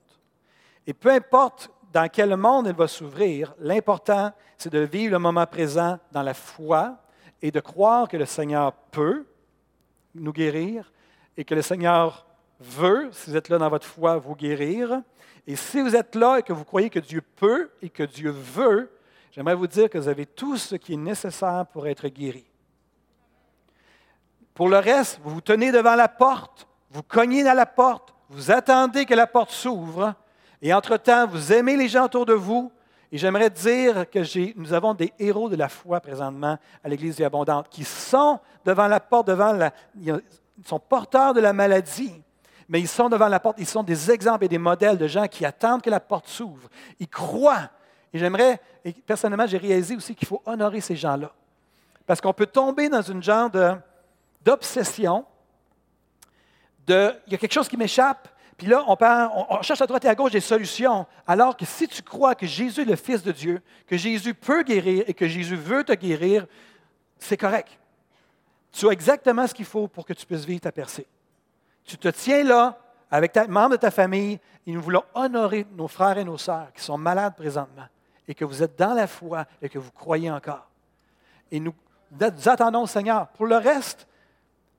[0.87, 5.45] Et peu importe dans quel monde elle va s'ouvrir, l'important, c'est de vivre le moment
[5.45, 6.97] présent dans la foi
[7.41, 9.25] et de croire que le Seigneur peut
[10.15, 10.91] nous guérir
[11.37, 12.25] et que le Seigneur
[12.63, 15.01] veut, si vous êtes là dans votre foi, vous guérir.
[15.45, 18.31] Et si vous êtes là et que vous croyez que Dieu peut et que Dieu
[18.31, 18.91] veut,
[19.31, 22.45] j'aimerais vous dire que vous avez tout ce qui est nécessaire pour être guéri.
[24.53, 28.51] Pour le reste, vous vous tenez devant la porte, vous cognez dans la porte, vous
[28.51, 30.13] attendez que la porte s'ouvre,
[30.61, 32.71] et entre-temps, vous aimez les gens autour de vous.
[33.11, 37.25] Et j'aimerais dire que nous avons des héros de la foi présentement à l'Église des
[37.25, 40.19] Abondantes qui sont devant la porte, devant la, ils
[40.65, 42.22] sont porteurs de la maladie,
[42.69, 45.27] mais ils sont devant la porte, ils sont des exemples et des modèles de gens
[45.27, 46.69] qui attendent que la porte s'ouvre.
[46.99, 47.69] Ils croient.
[48.13, 51.31] Et j'aimerais, et personnellement, j'ai réalisé aussi qu'il faut honorer ces gens-là.
[52.05, 53.49] Parce qu'on peut tomber dans une genre
[54.43, 55.25] d'obsession,
[56.85, 59.81] de, il y a quelque chose qui m'échappe, puis là, on, part- on- on cherche
[59.81, 62.85] à droite et à gauche des solutions, alors que si tu crois que Jésus est
[62.85, 66.45] le Fils de Dieu, que Jésus peut guérir et que Jésus veut te guérir,
[67.17, 67.69] c'est correct.
[68.71, 71.07] Tu as exactement ce qu'il faut pour que tu puisses vivre ta percée.
[71.85, 72.77] Tu te tiens là
[73.11, 76.71] avec ta membre de ta famille et nous voulons honorer nos frères et nos sœurs
[76.73, 77.87] qui sont malades présentement
[78.27, 80.67] et que vous êtes dans la foi et que vous croyez encore.
[81.51, 81.73] Et nous,
[82.45, 83.27] attendons au Seigneur.
[83.29, 84.07] Pour le reste,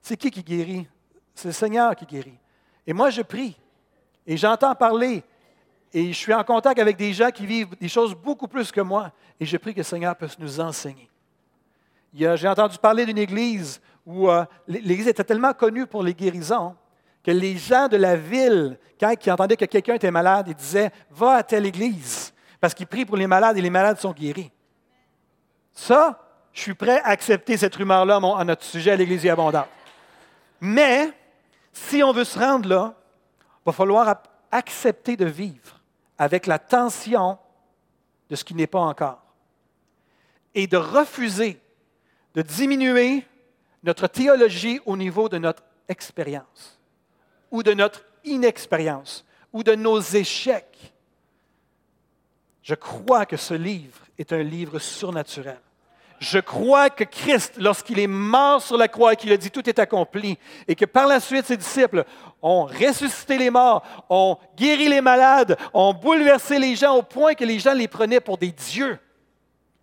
[0.00, 0.88] c'est qui qui guérit?
[1.34, 2.38] C'est le Seigneur qui guérit.
[2.86, 3.56] Et moi, je prie
[4.26, 5.22] et j'entends parler
[5.92, 8.80] et je suis en contact avec des gens qui vivent des choses beaucoup plus que
[8.80, 11.08] moi et je prie que le Seigneur puisse nous enseigner.
[12.12, 16.76] J'ai entendu parler d'une église où euh, l'église était tellement connue pour les guérisons
[17.24, 20.90] que les gens de la ville, quand ils entendaient que quelqu'un était malade, ils disaient
[21.10, 24.52] Va à telle église, parce qu'ils prient pour les malades et les malades sont guéris.
[25.72, 26.20] Ça,
[26.52, 29.66] je suis prêt à accepter cette rumeur-là à notre sujet à l'Église abondante.
[30.60, 31.10] Mais,
[31.72, 32.94] si on veut se rendre là,
[33.40, 35.80] il va falloir accepter de vivre
[36.16, 37.38] avec la tension
[38.30, 39.22] de ce qui n'est pas encore.
[40.54, 41.60] Et de refuser
[42.34, 43.26] de diminuer
[43.82, 46.78] notre théologie au niveau de notre expérience
[47.54, 50.92] ou de notre inexpérience ou de nos échecs.
[52.64, 55.60] Je crois que ce livre est un livre surnaturel.
[56.18, 59.68] Je crois que Christ, lorsqu'il est mort sur la croix et qu'il a dit tout
[59.68, 60.36] est accompli,
[60.66, 62.04] et que par la suite ses disciples
[62.42, 67.44] ont ressuscité les morts, ont guéri les malades, ont bouleversé les gens au point que
[67.44, 68.98] les gens les prenaient pour des dieux.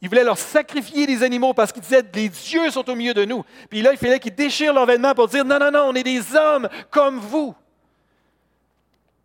[0.01, 3.23] Ils voulaient leur sacrifier des animaux parce qu'ils disaient les dieux sont au milieu de
[3.23, 3.45] nous.
[3.69, 6.03] Puis là, il fallait qu'ils déchirent leurs vêtements pour dire non, non, non, on est
[6.03, 7.55] des hommes comme vous.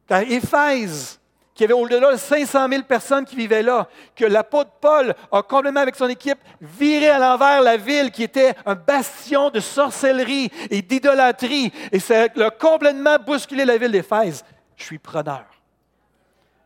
[0.08, 1.20] Quand Éphèse,
[1.54, 5.80] qui avait au-delà de 500 000 personnes qui vivaient là, que l'apôtre Paul a complètement
[5.80, 10.82] avec son équipe viré à l'envers la ville qui était un bastion de sorcellerie et
[10.82, 14.44] d'idolâtrie, et ça a complètement bousculé la ville d'Éphèse.
[14.76, 15.44] Je suis preneur.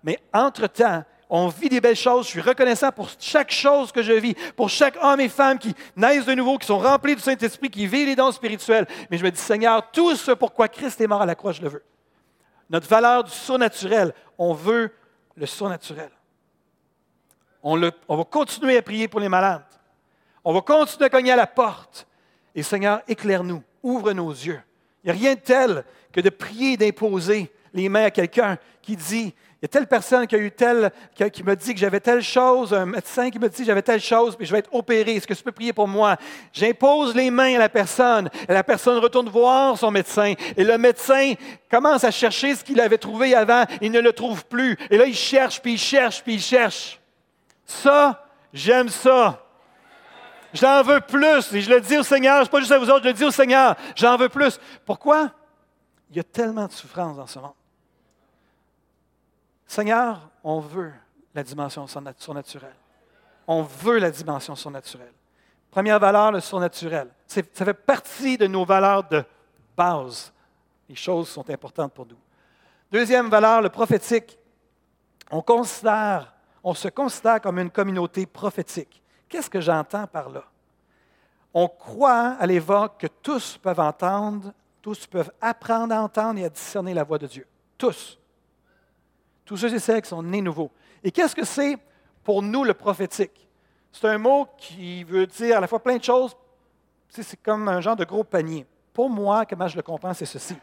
[0.02, 2.26] Mais entre-temps, on vit des belles choses.
[2.26, 5.74] Je suis reconnaissant pour chaque chose que je vis, pour chaque homme et femme qui
[5.94, 8.86] naissent de nouveau, qui sont remplis du Saint-Esprit, qui vivent les dons spirituels.
[9.10, 11.62] Mais je me dis, Seigneur, tout ce pourquoi Christ est mort à la croix, je
[11.62, 11.84] le veux.
[12.70, 14.92] Notre valeur du surnaturel, on veut
[15.34, 16.10] le surnaturel.
[17.62, 19.64] On, va continuer à prier pour les malades.
[20.44, 22.06] On va continuer à cogner à la porte.
[22.54, 24.60] Et Seigneur, éclaire-nous, ouvre nos yeux.
[25.02, 28.96] Il n'y a rien de tel que de prier, d'imposer les mains à quelqu'un qui
[28.96, 30.90] dit, y a telle personne qui a eu telle,
[31.32, 34.00] qui, me dit que j'avais telle chose, un médecin qui me dit que j'avais telle
[34.00, 35.16] chose, puis je vais être opéré.
[35.16, 36.16] Est-ce que tu peux prier pour moi?
[36.52, 40.78] J'impose les mains à la personne, et la personne retourne voir son médecin, et le
[40.78, 41.34] médecin
[41.70, 44.78] commence à chercher ce qu'il avait trouvé avant, il ne le trouve plus.
[44.88, 46.98] Et là, il cherche, puis il cherche, puis il cherche.
[47.66, 49.44] Ça, j'aime ça.
[50.54, 51.52] J'en veux plus.
[51.52, 53.24] Et je le dis au Seigneur, ce pas juste à vous autres, je le dis
[53.24, 54.58] au Seigneur, j'en veux plus.
[54.86, 55.30] Pourquoi?
[56.10, 57.52] Il y a tellement de souffrance dans ce monde.
[59.70, 60.92] Seigneur, on veut
[61.32, 62.74] la dimension surnaturelle.
[63.46, 65.12] On veut la dimension surnaturelle.
[65.70, 67.08] Première valeur, le surnaturel.
[67.28, 69.22] Ça fait partie de nos valeurs de
[69.76, 70.32] base.
[70.88, 72.18] Les choses sont importantes pour nous.
[72.90, 74.36] Deuxième valeur, le prophétique.
[75.30, 79.00] On, considère, on se considère comme une communauté prophétique.
[79.28, 80.42] Qu'est-ce que j'entends par là?
[81.54, 84.52] On croit à l'évoque que tous peuvent entendre,
[84.82, 87.46] tous peuvent apprendre à entendre et à discerner la voix de Dieu.
[87.78, 88.19] Tous.
[89.50, 90.70] Tous ceux et celles qui sont nés nouveaux.
[91.02, 91.76] Et qu'est-ce que c'est
[92.22, 93.48] pour nous le prophétique?
[93.90, 96.36] C'est un mot qui veut dire à la fois plein de choses.
[97.08, 98.64] C'est comme un genre de gros panier.
[98.92, 100.54] Pour moi, comment je le comprends, c'est ceci.
[100.54, 100.60] Vous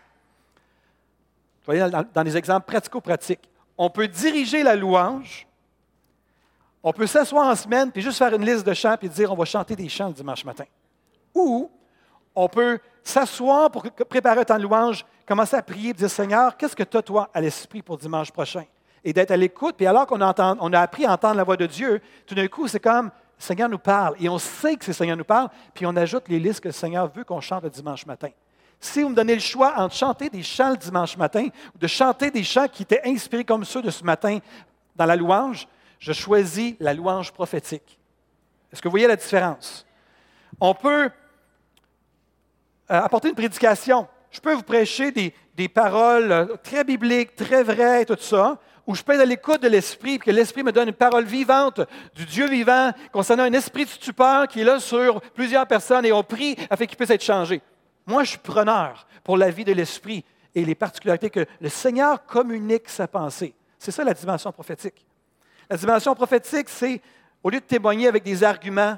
[1.65, 5.45] voyez, dans des exemples pratico-pratiques, on peut diriger la louange,
[6.81, 9.35] on peut s'asseoir en semaine puis juste faire une liste de chants puis dire on
[9.35, 10.63] va chanter des chants le dimanche matin.
[11.35, 11.69] Ou
[12.33, 16.55] on peut s'asseoir pour préparer un temps de louange, commencer à prier et dire Seigneur,
[16.55, 18.63] qu'est-ce que tu as, toi, à l'esprit pour dimanche prochain?
[19.07, 19.75] Et d'être à l'écoute.
[19.77, 22.67] Puis alors qu'on on a appris à entendre la voix de Dieu, tout d'un coup,
[22.67, 23.11] c'est comme le
[23.43, 24.15] Seigneur nous parle.
[24.19, 26.73] Et on sait que le Seigneur nous parle, puis on ajoute les listes que le
[26.73, 28.27] Seigneur veut qu'on chante le dimanche matin.
[28.81, 31.87] Si vous me donnez le choix entre chanter des chants le dimanche matin ou de
[31.87, 34.39] chanter des chants qui étaient inspirés comme ceux de ce matin
[34.93, 37.97] dans la louange, je choisis la louange prophétique.
[38.73, 39.85] Est-ce que vous voyez la différence?
[40.59, 41.09] On peut euh,
[42.89, 44.05] apporter une prédication.
[44.31, 48.95] Je peux vous prêcher des, des paroles euh, très bibliques, très vraies, tout ça, où
[48.95, 51.81] je peux à l'écoute de l'Esprit, que l'Esprit me donne une parole vivante
[52.15, 56.13] du Dieu vivant concernant un esprit de stupeur qui est là sur plusieurs personnes et
[56.13, 57.61] on prie afin qu'il puisse être changé.
[58.05, 60.23] Moi, je suis preneur pour la vie de l'Esprit
[60.55, 63.53] et les particularités que le Seigneur communique sa pensée.
[63.77, 65.05] C'est ça la dimension prophétique.
[65.69, 67.01] La dimension prophétique, c'est,
[67.43, 68.97] au lieu de témoigner avec des arguments,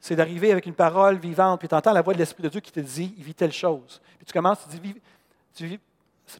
[0.00, 2.60] c'est d'arriver avec une parole vivante, puis tu entends la voix de l'Esprit de Dieu
[2.60, 4.02] qui te dit, il vit telle chose.
[4.18, 5.00] Puis tu commences, tu dis,
[5.54, 5.78] tu vis,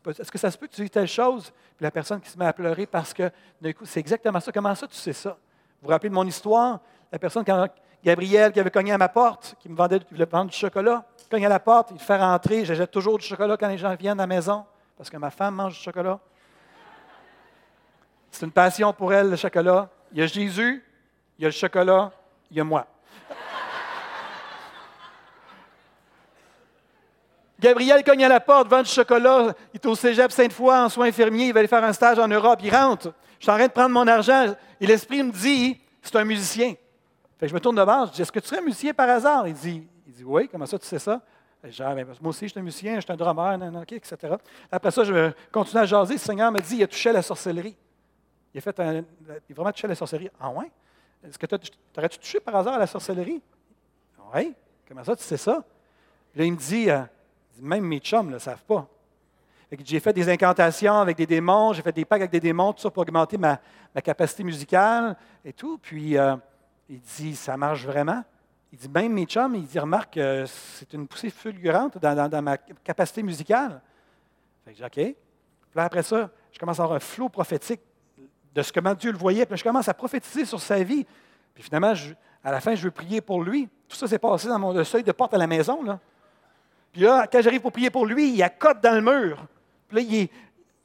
[0.07, 1.53] est-ce que ça se peut que tu dis telle chose?
[1.77, 3.31] Puis la personne qui se met à pleurer parce que,
[3.85, 4.53] c'est exactement ça.
[4.53, 5.31] Comment ça, tu sais ça?
[5.81, 6.81] Vous vous rappelez de mon histoire?
[7.11, 7.67] La personne, quand
[8.05, 11.47] Gabriel, qui avait cogné à ma porte, qui me vendait voulait vendre du chocolat, cogne
[11.47, 12.65] à la porte, il fait rentrer.
[12.65, 14.65] J'achète toujours du chocolat quand les gens viennent à la maison,
[14.97, 16.19] parce que ma femme mange du chocolat.
[18.31, 19.89] C'est une passion pour elle, le chocolat.
[20.13, 20.85] Il y a Jésus,
[21.39, 22.11] il y a le chocolat,
[22.51, 22.87] il y a moi.
[27.62, 29.55] Gabriel cogne à la porte, vend du chocolat.
[29.72, 31.46] Il est au cégep Sainte-Foy en soins infirmiers.
[31.46, 32.59] Il va aller faire un stage en Europe.
[32.62, 33.14] Il rentre.
[33.38, 34.55] Je suis en train de prendre mon argent.
[34.81, 36.75] Et l'esprit me dit c'est un musicien.
[37.40, 38.07] Je me tourne devant.
[38.07, 39.46] Je dis est-ce que tu serais musicien par hasard?
[39.46, 41.20] Il dit, il dit oui, comment ça tu sais ça?
[41.64, 43.57] Je ben, moi aussi, je suis un musicien, je suis un drummer,
[43.92, 44.16] etc.
[44.70, 46.14] Après ça, je continue à jaser.
[46.14, 47.77] Le Seigneur me dit il a touché à la sorcellerie.
[48.53, 50.31] Il a, fait un, il a vraiment touché à la sorcellerie.
[50.40, 50.70] Ah ouais?
[51.25, 51.55] Est-ce que tu
[51.96, 53.40] aurais-tu touché par hasard à la sorcellerie?
[54.35, 54.53] Oui.
[54.88, 55.62] Comment ça, tu sais ça?
[56.35, 57.03] Là, il me dit euh,
[57.62, 58.87] même mes chums ne le savent pas.
[59.85, 62.81] J'ai fait des incantations avec des démons, j'ai fait des packs avec des démons, tout
[62.81, 63.59] ça pour augmenter ma,
[64.03, 65.79] capacité musicale et tout.
[65.79, 66.37] Puis euh,
[66.90, 68.22] il dit, ça marche vraiment?
[68.70, 73.22] Il dit, même mes chums, il dit, remarque, c'est une poussée fulgurante dans, ma capacité
[73.22, 73.81] musicale.
[74.64, 74.92] Fait que OK.
[74.94, 75.16] Puis
[75.81, 77.81] après ça, je commence à avoir un flot prophétique
[78.55, 79.46] de ce comment Dieu le voyait.
[79.46, 81.07] Puis je commence à prophétiser sur sa vie.
[81.55, 81.94] Puis finalement,
[82.44, 83.68] à la fin, je veux prier pour lui.
[83.88, 85.98] Tout ça s'est passé dans mon seuil de porte à la maison.
[86.93, 89.47] Puis là, quand j'arrive pour prier pour lui, il accote dans le mur.
[89.89, 90.29] Puis là, il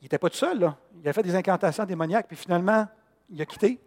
[0.01, 0.59] n'était pas tout seul.
[0.59, 0.77] Là.
[1.03, 2.87] Il a fait des incantations démoniaques, puis finalement,
[3.29, 3.79] il a quitté.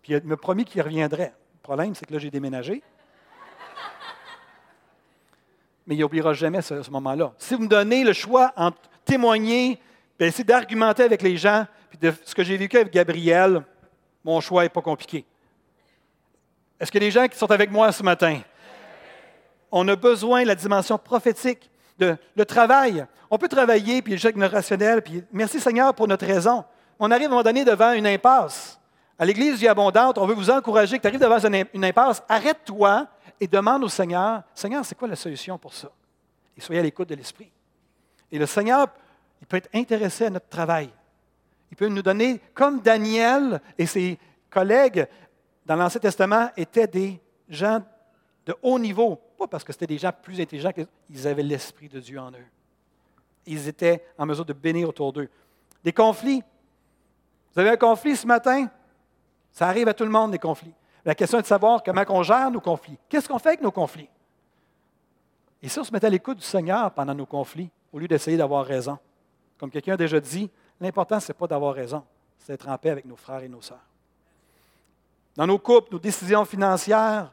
[0.00, 1.32] Puis il m'a promis qu'il reviendrait.
[1.54, 2.82] Le problème, c'est que là, j'ai déménagé.
[5.86, 7.32] Mais il n'oubliera jamais ce, ce moment-là.
[7.38, 9.80] Si vous me donnez le choix entre témoigner,
[10.16, 13.62] puis essayer d'argumenter avec les gens, puis de ce que j'ai vécu avec Gabriel,
[14.22, 15.24] mon choix n'est pas compliqué.
[16.78, 18.40] Est-ce a des gens qui sont avec moi ce matin?
[19.70, 21.70] On a besoin de la dimension prophétique.
[21.98, 23.04] de, le travail.
[23.30, 26.64] On peut travailler, puis l'échec rationnel, puis merci Seigneur pour notre raison.
[26.98, 28.78] On arrive à un moment donné devant une impasse.
[29.18, 31.38] À l'Église vie abondante, on veut vous encourager que tu arrives devant
[31.74, 33.06] une impasse, arrête-toi
[33.40, 35.90] et demande au Seigneur, Seigneur, c'est quoi la solution pour ça?
[36.56, 37.50] Et soyez à l'écoute de l'Esprit.
[38.30, 38.88] Et le Seigneur,
[39.40, 40.90] il peut être intéressé à notre travail.
[41.70, 44.18] Il peut nous donner, comme Daniel et ses
[44.50, 45.06] collègues
[45.66, 47.82] dans l'Ancien Testament étaient des gens
[48.46, 52.00] de haut niveau, pas parce que c'était des gens plus intelligents qu'ils avaient l'Esprit de
[52.00, 52.46] Dieu en eux.
[53.46, 55.28] Ils étaient en mesure de bénir autour d'eux.
[55.82, 56.42] Des conflits.
[57.54, 58.68] Vous avez un conflit ce matin?
[59.52, 60.74] Ça arrive à tout le monde, des conflits.
[61.04, 62.98] La question est de savoir comment on gère nos conflits.
[63.08, 64.08] Qu'est-ce qu'on fait avec nos conflits?
[65.62, 68.36] Et si on se mettait à l'écoute du Seigneur pendant nos conflits, au lieu d'essayer
[68.36, 68.98] d'avoir raison?
[69.56, 72.04] Comme quelqu'un a déjà dit, l'important, ce n'est pas d'avoir raison,
[72.38, 73.84] c'est d'être en paix avec nos frères et nos sœurs.
[75.34, 77.32] Dans nos couples, nos décisions financières,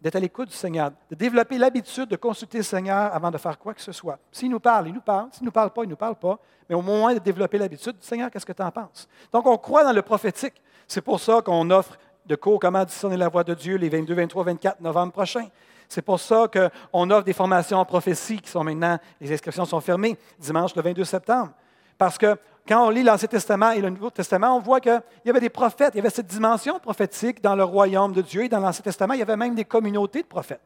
[0.00, 3.58] d'être à l'écoute du Seigneur, de développer l'habitude de consulter le Seigneur avant de faire
[3.58, 4.18] quoi que ce soit.
[4.32, 5.28] S'il nous parle, il nous parle.
[5.32, 6.38] S'il ne nous parle pas, il ne nous parle pas.
[6.68, 9.08] Mais au moins de développer l'habitude, Seigneur, qu'est-ce que tu en penses?
[9.32, 10.54] Donc, on croit dans le prophétique.
[10.88, 14.14] C'est pour ça qu'on offre de cours Comment discerner la voix de Dieu les 22,
[14.14, 15.48] 23, 24 novembre prochains.
[15.88, 19.80] C'est pour ça qu'on offre des formations en prophétie qui sont maintenant, les inscriptions sont
[19.80, 21.50] fermées, dimanche le 22 septembre.
[21.98, 22.36] Parce que
[22.66, 25.48] quand on lit l'Ancien Testament et le Nouveau Testament, on voit qu'il y avait des
[25.48, 28.44] prophètes, il y avait cette dimension prophétique dans le royaume de Dieu.
[28.44, 30.60] Et dans l'Ancien Testament, il y avait même des communautés de prophètes.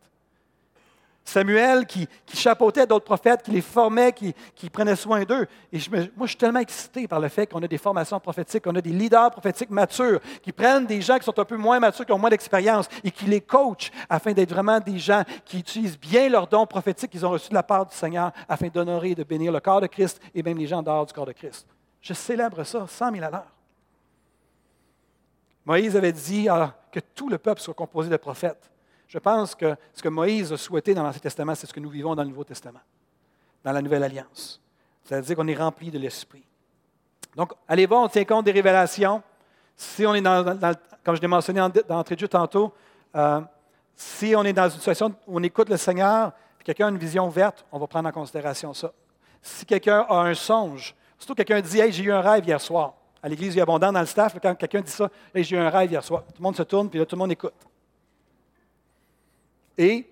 [1.25, 4.35] Samuel qui, chapeautait d'autres prophètes, qui les formait, qui,
[4.71, 5.47] prenait soin d'eux.
[5.73, 8.75] Et moi, je suis tellement excité par le fait qu'on a des formations prophétiques, qu'on
[8.75, 12.05] a des leaders prophétiques matures, qui prennent des gens qui sont un peu moins matures,
[12.05, 15.99] qui ont moins d'expérience, et qui les coachent afin d'être vraiment des gens qui utilisent
[15.99, 19.15] bien leurs dons prophétiques qu'ils ont reçus de la part du Seigneur afin d'honorer et
[19.15, 21.67] de bénir le corps de Christ et même les gens dehors du corps de Christ.
[22.05, 23.51] Je célèbre ça 100 000 à l'heure.
[25.65, 28.71] Moïse avait dit ah, que tout le peuple soit composé de prophètes.
[29.09, 31.89] Je pense que ce que Moïse a souhaité dans l'Ancien Testament, c'est ce que nous
[31.89, 32.83] vivons dans le Nouveau Testament,
[33.65, 34.61] dans la Nouvelle Alliance.
[35.03, 36.45] C'est-à-dire qu'on est rempli de l'Esprit.
[37.35, 39.23] Donc, allez voir, on tient compte des révélations.
[39.75, 40.45] Si on est dans,
[41.03, 42.75] comme je l'ai mentionné dans l'entrée de jeu tantôt,
[43.17, 43.41] euh,
[43.97, 46.99] si on est dans une situation où on écoute le Seigneur, puis quelqu'un a une
[46.99, 48.93] vision verte, on va prendre en considération ça.
[49.41, 52.93] Si quelqu'un a un songe, Surtout quelqu'un dit Hey, j'ai eu un rêve hier soir.
[53.23, 55.57] À l'église, il y a abondant dans le staff, quand quelqu'un dit ça, hey, j'ai
[55.57, 56.23] eu un rêve hier soir.
[56.23, 57.55] Tout le monde se tourne, puis là, tout le monde écoute.
[59.79, 60.07] Et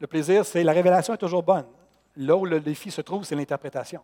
[0.00, 1.66] le plaisir, c'est la révélation est toujours bonne.
[2.16, 4.00] Là où le défi se trouve, c'est l'interprétation.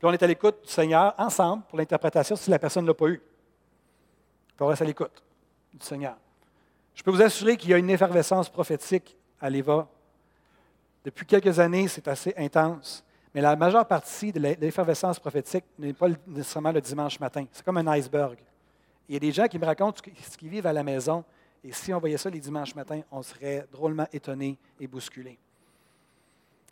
[0.00, 2.94] Puis on est à l'écoute du Seigneur ensemble pour l'interprétation si la personne ne l'a
[2.94, 3.18] pas eu.
[3.18, 5.22] Puis on reste à l'écoute
[5.72, 6.16] du Seigneur.
[6.96, 9.86] Je peux vous assurer qu'il y a une effervescence prophétique à l'Éva.
[11.04, 13.05] Depuis quelques années, c'est assez intense.
[13.36, 17.44] Mais la majeure partie de l'effervescence prophétique n'est pas nécessairement le dimanche matin.
[17.52, 18.38] C'est comme un iceberg.
[19.06, 21.22] Il y a des gens qui me racontent ce qu'ils vivent à la maison.
[21.62, 25.38] Et si on voyait ça les dimanches matins, on serait drôlement étonné et bousculé.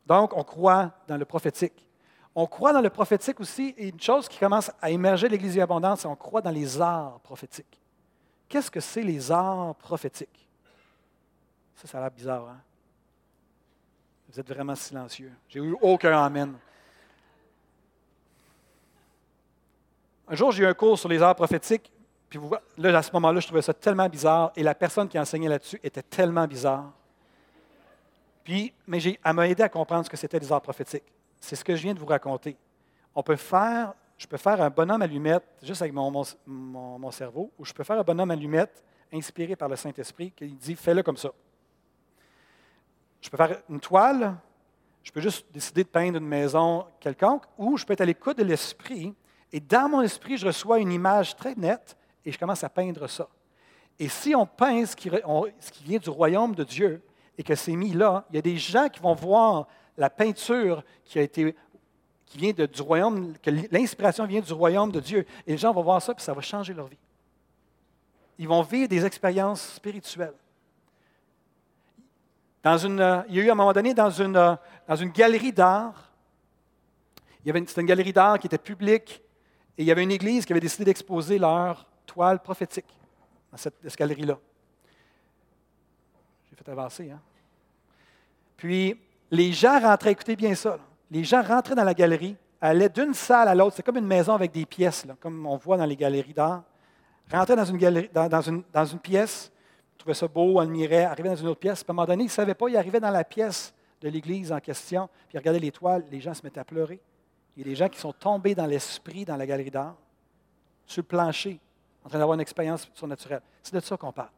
[0.06, 1.86] Donc, on croit dans le prophétique.
[2.34, 5.58] On croit dans le prophétique aussi, et une chose qui commence à émerger de l'Église
[5.58, 7.78] abondante, c'est qu'on croit dans les arts prophétiques.
[8.48, 10.48] Qu'est-ce que c'est les arts prophétiques?
[11.74, 12.60] Ça, ça a l'air bizarre, hein?
[14.34, 15.30] Vous êtes vraiment silencieux.
[15.48, 16.54] J'ai eu aucun Amen.
[20.26, 21.92] Un jour, j'ai eu un cours sur les arts prophétiques,
[22.28, 22.40] puis
[22.76, 25.78] là, à ce moment-là, je trouvais ça tellement bizarre, et la personne qui enseignait là-dessus
[25.84, 26.90] était tellement bizarre.
[28.42, 31.04] Puis, mais elle m'a aidé à comprendre ce que c'était les arts prophétiques.
[31.38, 32.56] C'est ce que je viens de vous raconter.
[33.14, 36.10] On peut faire, je peux faire un bonhomme allumette juste avec mon,
[36.44, 40.48] mon, mon cerveau, ou je peux faire un bonhomme allumette inspiré par le Saint-Esprit qui
[40.48, 41.30] dit fais-le comme ça.
[43.24, 44.36] Je peux faire une toile,
[45.02, 48.36] je peux juste décider de peindre une maison quelconque, ou je peux être à l'écoute
[48.36, 49.14] de l'esprit,
[49.50, 53.06] et dans mon esprit, je reçois une image très nette, et je commence à peindre
[53.06, 53.26] ça.
[53.98, 57.02] Et si on peint ce qui, vient du royaume de Dieu,
[57.38, 60.84] et que c'est mis là, il y a des gens qui vont voir la peinture
[61.06, 61.26] qui a
[62.34, 65.24] vient du royaume, que l'inspiration vient du royaume de Dieu.
[65.46, 66.98] Et les gens vont voir ça, puis ça va changer leur vie.
[68.38, 70.34] Ils vont vivre des expériences spirituelles.
[72.66, 74.54] Euh, il y a eu à un moment donné dans une, euh,
[74.88, 76.10] dans une galerie d'art,
[77.44, 79.22] c'était une galerie d'art qui était publique,
[79.76, 82.86] et il y avait une église qui avait décidé d'exposer leur toile prophétique
[83.50, 84.38] dans cette, galerie-là.
[86.48, 87.20] J'ai fait avancer, hein?
[88.56, 88.98] Puis,
[89.30, 90.78] les gens rentraient, écoutez bien ça,
[91.10, 94.32] les gens rentraient dans la galerie, allaient d'une salle à l'autre, c'est comme une maison
[94.32, 96.62] avec des pièces, comme on voit dans les galeries d'art,
[97.30, 99.52] rentraient dans une, galerie, dans, une, dans une pièce,
[100.04, 101.82] trouvait ça beau, admirait, arrivait dans une autre pièce.
[101.82, 104.08] Puis à un moment donné, il ne savait pas, il arrivait dans la pièce de
[104.08, 107.00] l'église en question, puis il regardait les toiles, les gens se mettaient à pleurer.
[107.56, 109.96] Il y a des gens qui sont tombés dans l'esprit dans la galerie d'art,
[110.86, 111.58] sur le plancher,
[112.04, 113.40] en train d'avoir une expérience surnaturelle.
[113.62, 114.28] C'est de ça qu'on parle.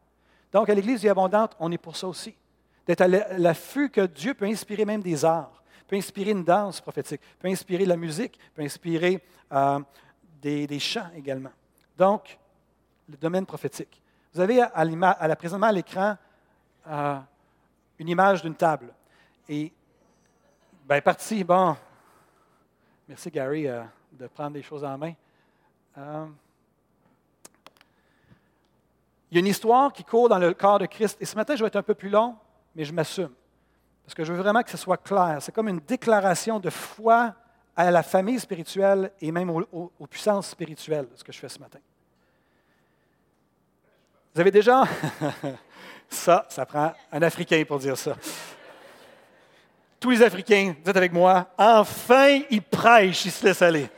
[0.52, 2.36] Donc, à l'Église vie abondante, on est pour ça aussi.
[2.86, 5.64] D'être à l'affût que Dieu peut inspirer même des arts.
[5.88, 9.20] peut inspirer une danse prophétique, peut inspirer la musique, peut inspirer
[9.52, 9.80] euh,
[10.40, 11.50] des, chants également.
[11.96, 12.38] Donc,
[13.08, 14.00] le domaine prophétique.
[14.34, 16.16] Vous avez à, la, présentement à l'écran
[16.86, 17.18] euh,
[17.98, 18.92] une image d'une table.
[19.48, 19.72] Et,
[20.88, 21.76] bien, parti, bon,
[23.08, 25.14] merci Gary euh, de prendre les choses en main.
[29.30, 31.16] il y a une histoire qui court dans le corps de Christ.
[31.20, 32.36] Et ce matin, je vais être un peu plus long,
[32.74, 33.32] mais je m'assume.
[34.04, 35.38] Parce que je veux vraiment que ce soit clair.
[35.40, 37.34] C'est comme une déclaration de foi
[37.74, 41.80] à la famille spirituelle et même aux, puissances spirituelles, ce que je fais ce matin.
[44.36, 44.84] Vous avez déjà...
[46.10, 48.14] ça, ça prend un Africain pour dire ça.
[49.98, 53.88] Tous les Africains, vous êtes avec moi, enfin, ils prêchent, ils se laissent aller.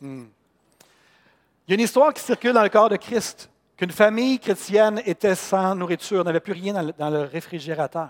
[0.00, 0.24] Hmm.
[1.66, 5.02] Il y a une histoire qui circule dans le corps de Christ qu'une famille chrétienne
[5.04, 8.08] était sans nourriture, n'avait plus rien dans le, réfrigérateur.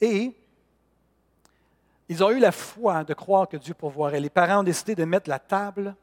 [0.00, 0.36] Et
[2.08, 4.20] ils ont eu la foi de croire que Dieu pourvoirait.
[4.20, 5.96] Les parents ont décidé de mettre la table,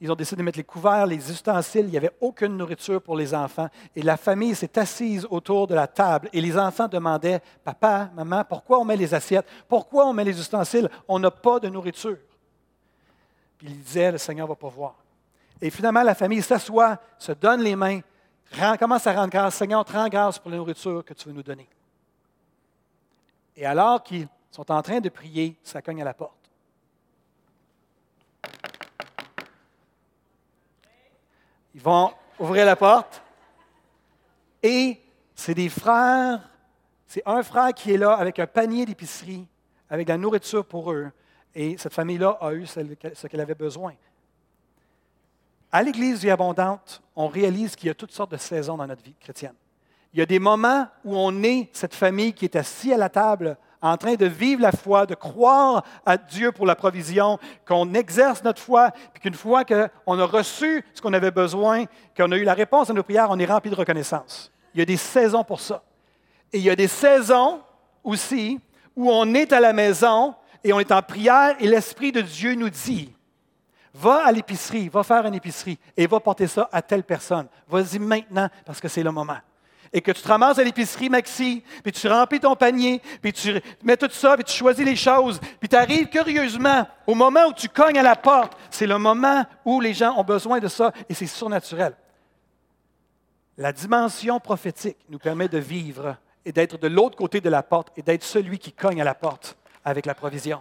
[0.00, 1.86] ils ont décidé de mettre les couverts, les ustensiles.
[1.86, 3.68] Il n'y avait aucune nourriture pour les enfants.
[3.94, 6.28] Et la famille s'est assise autour de la table.
[6.32, 9.46] Et les enfants demandaient, Papa, maman, pourquoi on met les assiettes?
[9.68, 10.90] Pourquoi on met les ustensiles?
[11.08, 12.18] On n'a pas de nourriture.
[13.58, 14.96] Puis ils disaient, le Seigneur va pourvoir.
[15.60, 18.00] Et finalement, la famille s'assoit, se donne les mains,
[18.78, 19.54] commence à rendre grâce.
[19.54, 21.68] Seigneur, te rends grâce pour la nourriture que tu veux nous donner.
[23.56, 26.43] Et alors qu'ils sont en train de prier, ça cogne à la porte.
[31.74, 33.22] Ils vont ouvrir la porte
[34.62, 35.00] et
[35.34, 36.40] c'est des frères,
[37.06, 39.46] c'est un frère qui est là avec un panier d'épicerie,
[39.90, 41.10] avec de la nourriture pour eux.
[41.54, 43.92] Et cette famille-là a eu ce qu'elle avait besoin.
[45.70, 49.02] À l'Église vie abondante, on réalise qu'il y a toutes sortes de saisons dans notre
[49.02, 49.54] vie chrétienne.
[50.12, 53.08] Il y a des moments où on est cette famille qui est assise à la
[53.08, 57.92] table en train de vivre la foi, de croire à Dieu pour la provision, qu'on
[57.92, 61.84] exerce notre foi, puis qu'une fois qu'on a reçu ce qu'on avait besoin,
[62.16, 64.50] qu'on a eu la réponse à nos prières, on est rempli de reconnaissance.
[64.74, 65.82] Il y a des saisons pour ça.
[66.50, 67.60] Et il y a des saisons
[68.02, 68.58] aussi
[68.96, 72.54] où on est à la maison et on est en prière et l'Esprit de Dieu
[72.54, 73.12] nous dit,
[73.92, 77.46] Va à l'épicerie, va faire une épicerie et va porter ça à telle personne.
[77.68, 79.38] Vas-y maintenant parce que c'est le moment.
[79.96, 83.60] Et que tu te ramasses à l'épicerie, Maxi, puis tu remplis ton panier, puis tu
[83.84, 87.52] mets tout ça, puis tu choisis les choses, puis tu arrives curieusement au moment où
[87.52, 88.58] tu cognes à la porte.
[88.70, 91.94] C'est le moment où les gens ont besoin de ça et c'est surnaturel.
[93.56, 97.92] La dimension prophétique nous permet de vivre et d'être de l'autre côté de la porte
[97.96, 100.60] et d'être celui qui cogne à la porte avec la provision.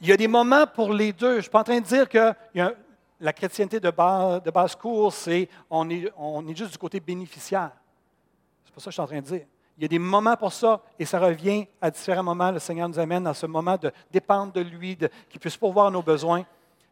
[0.00, 1.32] Il y a des moments pour les deux.
[1.32, 2.32] Je ne suis pas en train de dire que
[3.22, 7.70] la chrétienté de base, de base course, c'est on est, juste du côté bénéficiaire.
[8.64, 9.46] C'est pas ça que je suis en train de dire.
[9.78, 12.50] Il y a des moments pour ça, et ça revient à différents moments.
[12.50, 14.98] Le Seigneur nous amène dans ce moment de dépendre de lui,
[15.30, 16.42] qu'il puisse pourvoir nos besoins.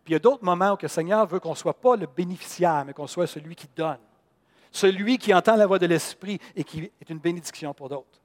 [0.05, 2.07] Puis il y a d'autres moments où le Seigneur veut qu'on ne soit pas le
[2.07, 3.99] bénéficiaire, mais qu'on soit celui qui donne.
[4.71, 8.21] Celui qui entend la voix de l'Esprit et qui est une bénédiction pour d'autres.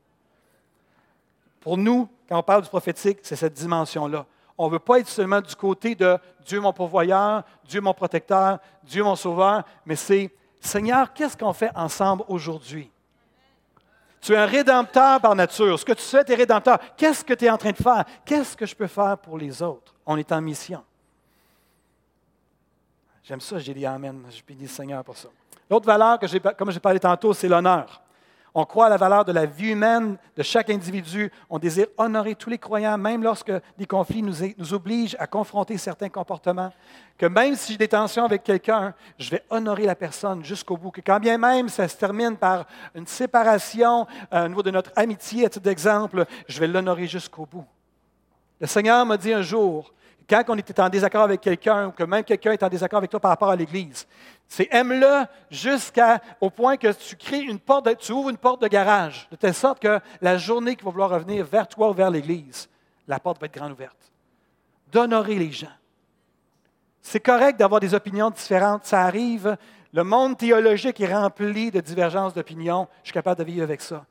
[1.59, 4.27] Pour nous, quand on parle du prophétique, c'est cette dimension-là.
[4.57, 8.59] On ne veut pas être seulement du côté de Dieu mon pourvoyeur, Dieu mon protecteur,
[8.83, 10.31] Dieu mon sauveur, mais c'est
[10.61, 12.91] Seigneur, qu'est-ce qu'on fait ensemble aujourd'hui?
[14.21, 15.77] Tu es un rédempteur par nature.
[15.77, 16.79] Ce que tu fais, tu es rédempteur.
[16.97, 18.03] Qu'est-ce que tu es en train de faire?
[18.25, 19.93] Qu'est-ce que je peux faire pour les autres?
[20.03, 20.83] On est en mission.
[23.23, 24.23] J'aime ça, j'ai dit Amen.
[24.31, 25.29] Je bénis le Seigneur pour ça.
[25.69, 26.17] L'autre valeur,
[26.57, 28.01] comme j'ai parlé tantôt, c'est l'honneur.
[28.57, 31.29] On croit à la valeur de la vie humaine de chaque individu.
[31.49, 36.07] On désire honorer tous les croyants, même lorsque des conflits nous, obligent à confronter certains
[36.07, 36.71] comportements.
[37.17, 40.91] Que même si j'ai des tensions avec quelqu'un, je vais honorer la personne jusqu'au bout.
[40.91, 44.93] Que quand bien même ça se termine par une séparation euh, au niveau de notre
[44.95, 47.65] amitié, à titre d'exemple, je vais l'honorer jusqu'au bout.
[48.61, 49.91] Le Seigneur m'a dit un jour,
[50.27, 53.11] quand on était en désaccord avec quelqu'un, ou que même quelqu'un est en désaccord avec
[53.11, 54.07] toi par rapport à l'Église,
[54.47, 59.27] c'est aime-le jusqu'au point que tu crées une porte, tu ouvres une porte de garage,
[59.31, 62.69] de telle sorte que la journée qui va vouloir revenir vers toi ou vers l'Église,
[63.07, 64.11] la porte va être grande ouverte.
[64.91, 65.67] D'honorer les gens.
[67.01, 69.57] C'est correct d'avoir des opinions différentes, ça arrive.
[69.93, 72.87] Le monde théologique est rempli de divergences d'opinions.
[73.03, 74.05] Je suis capable de vivre avec ça.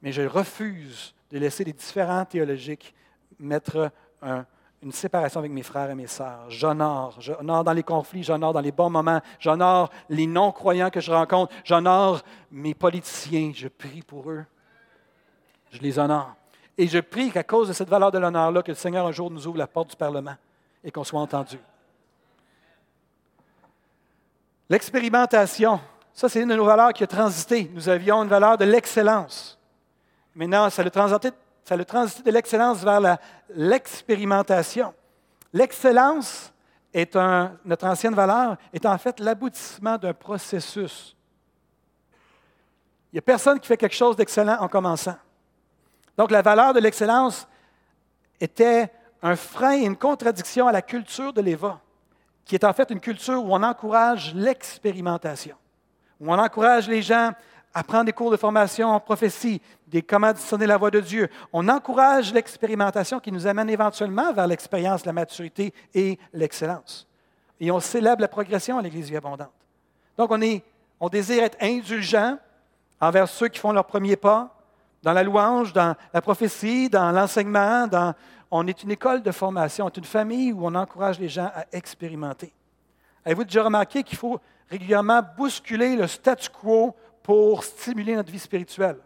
[0.00, 2.94] Mais je refuse de laisser les différents théologiques
[3.38, 3.90] mettre
[4.22, 4.46] un,
[4.82, 6.48] une séparation avec mes frères et mes sœurs.
[6.48, 7.16] J'honore.
[7.20, 11.52] J'honore dans les conflits, j'honore dans les bons moments, j'honore les non-croyants que je rencontre,
[11.64, 13.52] j'honore mes politiciens.
[13.54, 14.44] Je prie pour eux.
[15.70, 16.34] Je les honore.
[16.78, 19.30] Et je prie qu'à cause de cette valeur de l'honneur-là, que le Seigneur un jour
[19.30, 20.34] nous ouvre la porte du Parlement
[20.82, 21.58] et qu'on soit entendu.
[24.70, 25.78] L'expérimentation,
[26.14, 27.70] ça c'est une de nos valeurs qui a transité.
[27.74, 29.58] Nous avions une valeur de l'excellence.
[30.34, 31.32] Maintenant, ça le transité,
[31.64, 33.18] ça le transité de l'excellence vers
[33.50, 34.94] l'expérimentation.
[35.52, 36.52] L'excellence
[36.92, 41.16] est un, notre ancienne valeur, est en fait l'aboutissement d'un processus.
[43.12, 45.16] Il n'y a personne qui fait quelque chose d'excellent en commençant.
[46.16, 47.46] Donc la valeur de l'excellence
[48.40, 48.92] était
[49.22, 51.80] un frein et une contradiction à la culture de l'Éva,
[52.44, 55.56] qui est en fait une culture où on encourage l'expérimentation,
[56.20, 57.32] où on encourage les gens
[57.72, 61.28] à prendre des cours de formation en prophétie, des comment discerner la voix de Dieu.
[61.52, 67.06] On encourage l'expérimentation qui nous amène éventuellement vers l'expérience, la maturité et l'excellence.
[67.60, 69.52] Et on célèbre la progression à l'Église vie abondante.
[70.16, 70.30] Donc,
[71.00, 72.38] on, désire être indulgent
[73.00, 74.54] envers ceux qui font leur premier pas
[75.02, 77.88] dans la louange, dans la prophétie, dans l'enseignement.
[78.50, 81.50] On est une école de formation, on est une famille où on encourage les gens
[81.54, 82.52] à expérimenter.
[83.24, 86.94] Avez-vous déjà remarqué qu'il faut régulièrement bousculer le statu quo
[87.30, 88.96] pour stimuler notre vie spirituelle?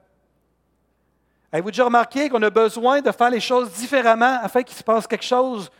[1.52, 5.06] Avez-vous déjà remarqué qu'on a besoin de faire les choses différemment afin qu'il se passe
[5.06, 5.70] quelque chose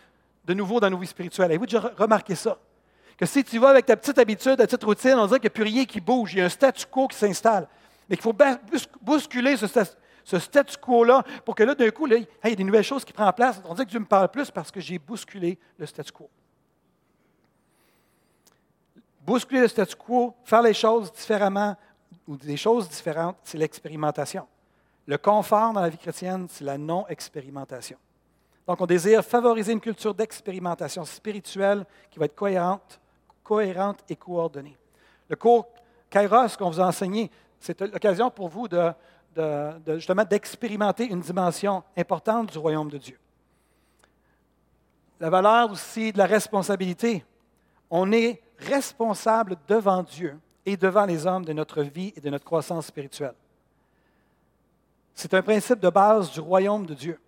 [0.45, 1.47] de nouveau dans nos vies spirituelles?
[1.47, 2.59] Avez-vous déjà remarqué ça?
[3.17, 5.55] Que si tu vas avec ta petite habitude, ta petite routine, on dirait qu'il n'y
[5.55, 7.67] a plus rien qui bouge, il y a un statu quo qui s'installe.
[8.11, 8.37] Mais qu'il faut
[9.01, 13.07] bousculer ce, statu quo-là pour que là, d'un coup, il y a des nouvelles choses
[13.07, 13.59] qui prennent place.
[13.65, 16.29] On dirait que Dieu me parle plus parce que j'ai bousculé le statu quo.
[19.23, 21.75] Bousculer le statu quo, faire les choses différemment
[22.27, 24.47] ou des choses différentes, c'est l'expérimentation.
[25.07, 27.99] Le confort dans la vie chrétienne, c'est la non-expérimentation.
[28.67, 32.99] Donc, on désire favoriser une culture d'expérimentation spirituelle qui va être cohérente,
[33.43, 34.77] cohérente et coordonnée.
[35.29, 35.67] Le cours
[36.09, 38.67] Kairos qu'on vous a enseigné, c'est l'occasion pour vous
[40.31, 43.19] d'expérimenter une dimension importante du royaume de Dieu.
[45.21, 47.25] La valeur aussi de la responsabilité.
[47.91, 52.45] On est responsable devant Dieu et devant les hommes de notre vie et de notre
[52.45, 53.35] croissance spirituelle.
[55.15, 57.21] C'est un principe de base du royaume de Dieu.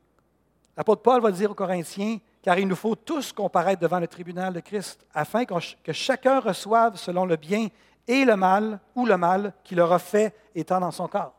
[0.77, 4.53] L'apôtre Paul va dire aux Corinthiens, car il nous faut tous comparaître devant le tribunal
[4.53, 7.69] de Christ, afin que chacun reçoive selon le bien
[8.07, 11.35] et le mal ou le mal qu'il aura fait étant dans son corps.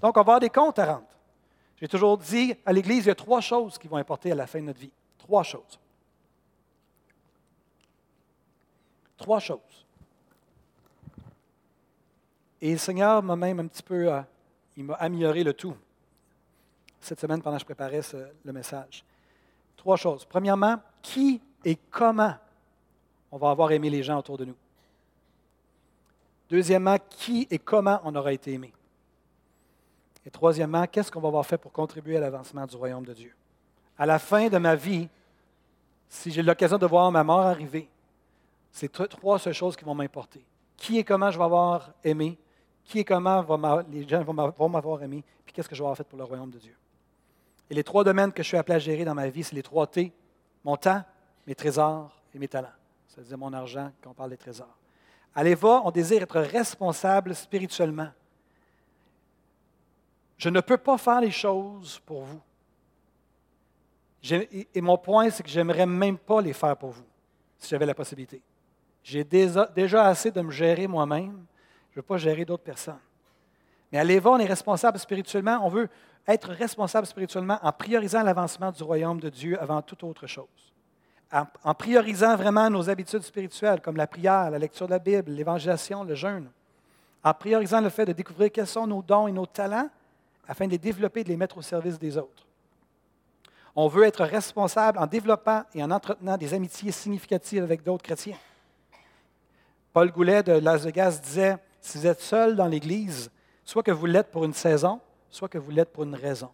[0.00, 1.06] Donc, on va avoir des comptes à rendre.
[1.76, 4.46] J'ai toujours dit à l'Église, il y a trois choses qui vont importer à la
[4.46, 4.92] fin de notre vie.
[5.18, 5.78] Trois choses.
[9.16, 9.58] Trois choses.
[12.60, 14.20] Et le Seigneur m'a même un petit peu, euh,
[14.76, 15.74] il m'a amélioré le tout
[17.00, 18.02] cette semaine pendant que je préparais
[18.44, 19.04] le message.
[19.76, 20.24] Trois choses.
[20.24, 22.34] Premièrement, qui et comment
[23.32, 24.56] on va avoir aimé les gens autour de nous?
[26.50, 28.72] Deuxièmement, qui et comment on aura été aimé?
[30.26, 33.34] Et troisièmement, qu'est-ce qu'on va avoir fait pour contribuer à l'avancement du royaume de Dieu?
[33.96, 35.08] À la fin de ma vie,
[36.08, 37.88] si j'ai l'occasion de voir ma mort arriver,
[38.72, 40.44] c'est trois seules choses qui vont m'importer.
[40.76, 42.36] Qui et comment je vais avoir aimé,
[42.90, 43.44] qui et comment
[43.90, 46.50] les gens vont m'avoir aimé, puis qu'est-ce que je vais avoir fait pour le royaume
[46.50, 46.76] de Dieu.
[47.70, 49.62] Et les trois domaines que je suis appelé à gérer dans ma vie, c'est les
[49.62, 50.12] trois T
[50.64, 51.02] mon temps,
[51.46, 52.68] mes trésors et mes talents.
[53.08, 54.76] C'est-à-dire mon argent quand on parle des trésors.
[55.34, 58.10] À l'Éva, on désire être responsable spirituellement.
[60.36, 62.40] Je ne peux pas faire les choses pour vous.
[64.74, 67.04] Et mon point, c'est que j'aimerais même pas les faire pour vous,
[67.58, 68.42] si j'avais la possibilité.
[69.02, 71.44] J'ai déjà, assez de me gérer moi-même.
[71.90, 73.00] Je ne veux pas gérer d'autres personnes.
[73.90, 75.60] Mais à l'Éva, on est responsable spirituellement.
[75.62, 75.88] On veut
[76.26, 80.70] être responsable spirituellement en priorisant l'avancement du royaume de Dieu avant toute autre chose
[81.32, 86.02] en, priorisant vraiment nos habitudes spirituelles, comme la prière, la lecture de la Bible, l'évangélisation,
[86.02, 86.50] le jeûne,
[87.22, 89.88] en priorisant le fait de découvrir quels sont nos dons et nos talents,
[90.48, 92.46] afin de les développer et de les mettre au service des autres.
[93.76, 98.36] On veut être responsable en développant et en entretenant des amitiés significatives avec d'autres chrétiens.
[99.92, 103.30] Paul Goulet de Las Vegas disait, si vous êtes seul dans l'Église,
[103.64, 105.00] soit que vous l'êtes pour une saison,
[105.30, 106.50] soit que vous l'êtes pour une raison.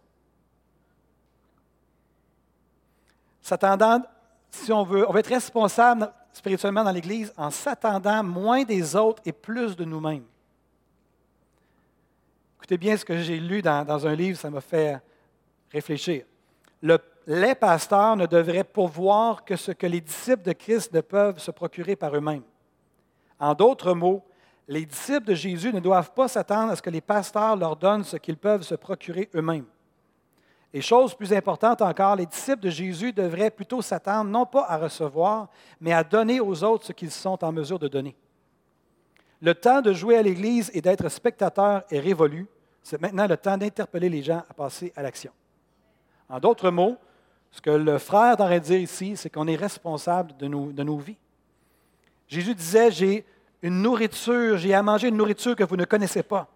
[3.41, 4.01] S'attendant
[4.51, 9.21] si on veut, on va être responsable spirituellement dans l'Église en s'attendant moins des autres
[9.25, 10.23] et plus de nous-mêmes.
[12.57, 14.99] Écoutez bien ce que j'ai lu dans, un livre, ça m'a fait
[15.71, 16.25] réfléchir.
[17.25, 21.51] les pasteurs ne devraient pourvoir que ce que les disciples de Christ ne peuvent se
[21.51, 22.43] procurer par eux-mêmes.
[23.39, 24.23] En d'autres mots,
[24.67, 28.03] les disciples de Jésus ne doivent pas s'attendre à ce que les pasteurs leur donnent
[28.03, 29.65] ce qu'ils peuvent se procurer eux-mêmes.
[30.73, 34.77] Et chose plus importante encore, les disciples de Jésus devraient plutôt s'attendre non pas à
[34.77, 35.47] recevoir,
[35.79, 38.15] mais à donner aux autres ce qu'ils sont en mesure de donner.
[39.41, 42.47] Le temps de jouer à l'Église et d'être spectateur est révolu.
[42.83, 45.31] C'est maintenant le temps d'interpeller les gens à passer à l'action.
[46.27, 46.97] En d'autres mots,
[47.51, 50.97] ce que le frère devrait dire ici, c'est qu'on est responsable de nos, de nos
[50.97, 51.17] vies.
[52.27, 53.25] Jésus disait, j'ai
[53.61, 56.47] une nourriture, j'ai à manger une nourriture que vous ne connaissez pas,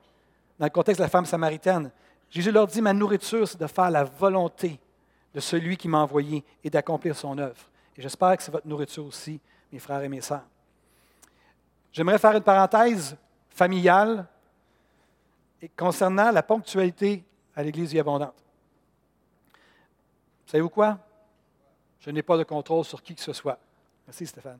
[0.59, 1.91] dans le contexte de la femme samaritaine.
[2.29, 4.79] Jésus leur dit, ma nourriture, c'est de faire la volonté
[5.33, 7.61] de celui qui m'a envoyé et d'accomplir son œuvre.
[7.97, 9.39] Et j'espère que c'est votre nourriture aussi,
[9.71, 10.45] mes frères et mes sœurs.
[11.91, 13.17] J'aimerais faire une parenthèse
[13.49, 14.25] familiale
[15.75, 17.23] concernant la ponctualité
[17.55, 18.35] à l'Église vie abondante.
[20.45, 20.97] Savez-vous quoi?
[21.99, 23.59] Je n'ai pas de contrôle sur qui que ce soit.
[24.07, 24.59] Merci Stéphane.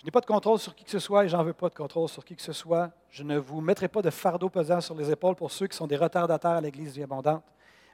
[0.00, 1.74] Je n'ai pas de contrôle sur qui que ce soit et j'en veux pas de
[1.74, 2.90] contrôle sur qui que ce soit.
[3.10, 5.86] Je ne vous mettrai pas de fardeau pesant sur les épaules pour ceux qui sont
[5.86, 7.44] des retardataires à l'Église vie abondante.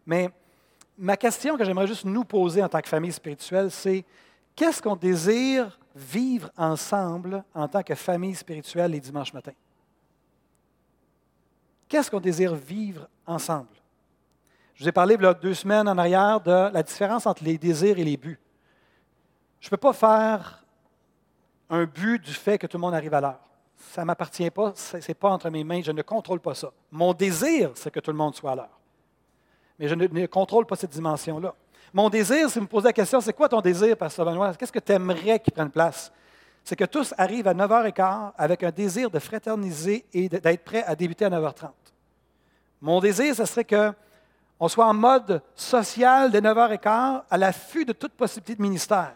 [0.07, 0.31] Mais
[0.97, 4.05] ma question que j'aimerais juste nous poser en tant que famille spirituelle, c'est
[4.55, 9.51] qu'est-ce qu'on désire vivre ensemble en tant que famille spirituelle les dimanches matins?
[11.89, 13.67] Qu'est-ce qu'on désire vivre ensemble?
[14.75, 18.05] Je vous ai parlé deux semaines en arrière de la différence entre les désirs et
[18.05, 18.39] les buts.
[19.59, 20.63] Je ne peux pas faire
[21.71, 23.41] un but du fait que tout le monde arrive à l'heure.
[23.93, 26.73] Ça ne m'appartient pas, ce n'est pas entre mes mains, je ne contrôle pas ça.
[26.91, 28.81] Mon désir, c'est que tout le monde soit à l'heure.
[29.79, 31.55] Mais je ne, contrôle pas cette dimension-là.
[31.93, 34.55] Mon désir, si vous me posez la question, c'est quoi ton désir, Pasteur Benoît?
[34.55, 36.13] Qu'est-ce que tu aimerais qu'il prenne place?
[36.65, 40.97] C'est que tous arrivent à 9h15 avec un désir de fraterniser et d'être prêts à
[40.97, 41.71] débuter à 9h30.
[42.81, 48.13] Mon désir, ce serait qu'on soit en mode social dès 9h15 à l'affût de toute
[48.13, 49.15] possibilité de ministère.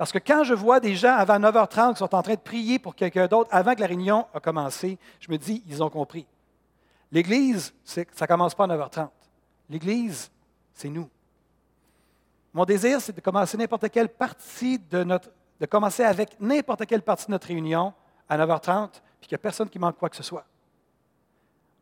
[0.00, 2.78] Parce que quand je vois des gens avant 9h30 qui sont en train de prier
[2.78, 6.26] pour quelqu'un d'autre avant que la réunion a commencé, je me dis, ils ont compris.
[7.12, 9.10] L'Église, ça ne commence pas à 9h30.
[9.68, 10.30] L'Église,
[10.72, 11.06] c'est nous.
[12.54, 15.28] Mon désir, c'est de commencer n'importe quelle partie de notre,
[15.60, 17.92] de commencer avec n'importe quelle partie de notre réunion
[18.26, 18.88] à 9h30,
[19.20, 20.46] puis qu'il n'y a personne qui manque quoi que ce soit.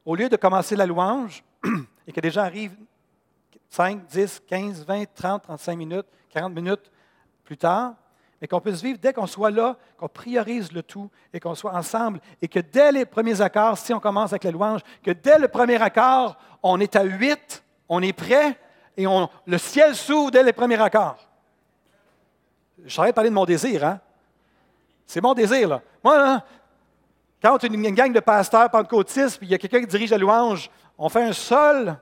[0.04, 1.44] Au lieu de commencer la louange
[2.08, 2.78] et que des gens arrivent
[3.70, 6.90] 5, 10, 15, 20, 30, 35 minutes, 40 minutes
[7.44, 7.94] plus tard,
[8.40, 11.74] mais qu'on puisse vivre dès qu'on soit là, qu'on priorise le tout et qu'on soit
[11.74, 12.20] ensemble.
[12.40, 15.48] Et que dès les premiers accords, si on commence avec la louange, que dès le
[15.48, 18.58] premier accord, on est à huit, on est prêt
[18.96, 19.06] et
[19.46, 21.18] le ciel s'ouvre dès les premiers accords.
[22.84, 24.00] Je de parler de mon désir, hein?
[25.06, 25.80] C'est mon désir, là.
[26.04, 26.44] Moi, là,
[27.42, 30.10] quand on est une gang de pasteurs pentecôtistes, puis il y a quelqu'un qui dirige
[30.10, 31.96] la louange, on fait un sol.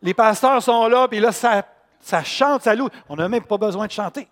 [0.00, 1.64] Les pasteurs sont là, puis là, ça
[2.02, 2.88] ça chante, ça loue.
[3.08, 4.28] On n'a même pas besoin de chanter.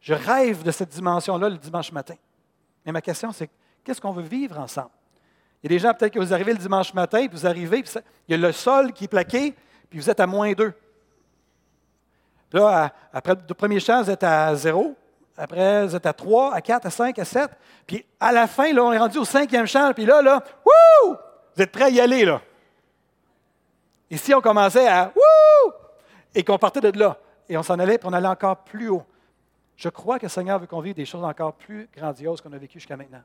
[0.00, 2.16] Je rêve de cette dimension-là le dimanche matin.
[2.84, 3.48] Mais ma question, c'est
[3.82, 4.90] qu'est-ce qu'on veut vivre ensemble?
[5.62, 7.82] Il y a des gens, peut-être que vous arrivez le dimanche matin, puis vous arrivez,
[7.82, 7.92] puis
[8.28, 9.54] il y a le sol qui est plaqué,
[9.88, 10.74] puis vous êtes à moins deux.
[12.50, 14.94] Puis là, après le premier chant, vous êtes à zéro.
[15.36, 17.50] Après, vous êtes à trois, à quatre, à cinq, à sept.
[17.86, 21.16] Puis à la fin, là, on est rendu au cinquième chant, puis là, là, wouh!
[21.56, 22.40] Vous êtes prêts à y aller, là.
[24.10, 25.43] Et si on commençait à wouh!
[26.34, 27.18] Et qu'on partait de là,
[27.48, 29.04] et on s'en allait, puis on allait encore plus haut.
[29.76, 32.58] Je crois que le Seigneur veut qu'on vive des choses encore plus grandioses qu'on a
[32.58, 33.22] vécues jusqu'à maintenant.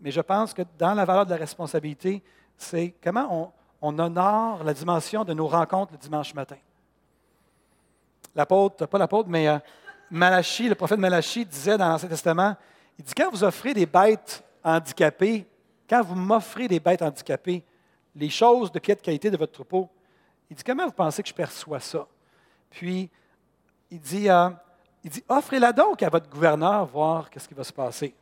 [0.00, 2.22] Mais je pense que dans la valeur de la responsabilité,
[2.56, 6.56] c'est comment on, honore la dimension de nos rencontres le dimanche matin.
[8.34, 9.58] L'apôtre, pas l'apôtre, mais euh,
[10.10, 12.56] Malachi, le prophète Malachi disait dans l'Ancien Testament,
[12.98, 15.46] il dit, quand vous offrez des bêtes handicapées,
[15.88, 17.64] quand vous m'offrez des bêtes handicapées,
[18.16, 19.88] les choses de pied de qualité de votre troupeau,
[20.50, 22.06] il dit, comment vous pensez que je perçois ça?
[22.70, 23.10] Puis,
[23.90, 24.28] il dit,
[25.04, 28.14] dit offrez-la donc à votre gouverneur, voir qu'est-ce qui va se passer.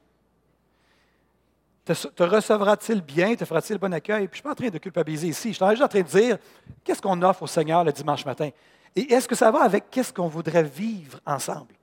[1.84, 4.26] Te, recevra-t-il bien, te fera-t-il bon accueil?
[4.26, 5.52] Puis, je ne suis pas en train de culpabiliser ici.
[5.52, 6.38] Je suis juste en train de dire,
[6.82, 8.50] qu'est-ce qu'on offre au Seigneur le dimanche matin?
[8.96, 11.74] Et est-ce que ça va avec qu'est-ce qu'on voudrait vivre ensemble?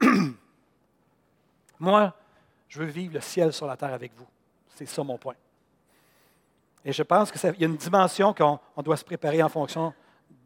[1.80, 2.12] Moi,
[2.68, 4.26] je veux vivre le ciel sur la terre avec vous.
[4.74, 5.34] C'est ça mon point.
[6.84, 9.92] Et je pense qu'il y a une dimension qu'on doit se préparer en fonction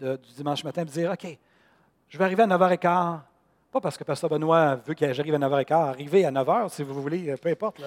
[0.01, 1.39] du dimanche matin et dire OK,
[2.09, 3.21] je vais arriver à 9h15.
[3.73, 7.01] Pas parce que Pasteur Benoît veut que j'arrive à 9h15, arriver à 9h si vous
[7.01, 7.81] voulez, peu importe.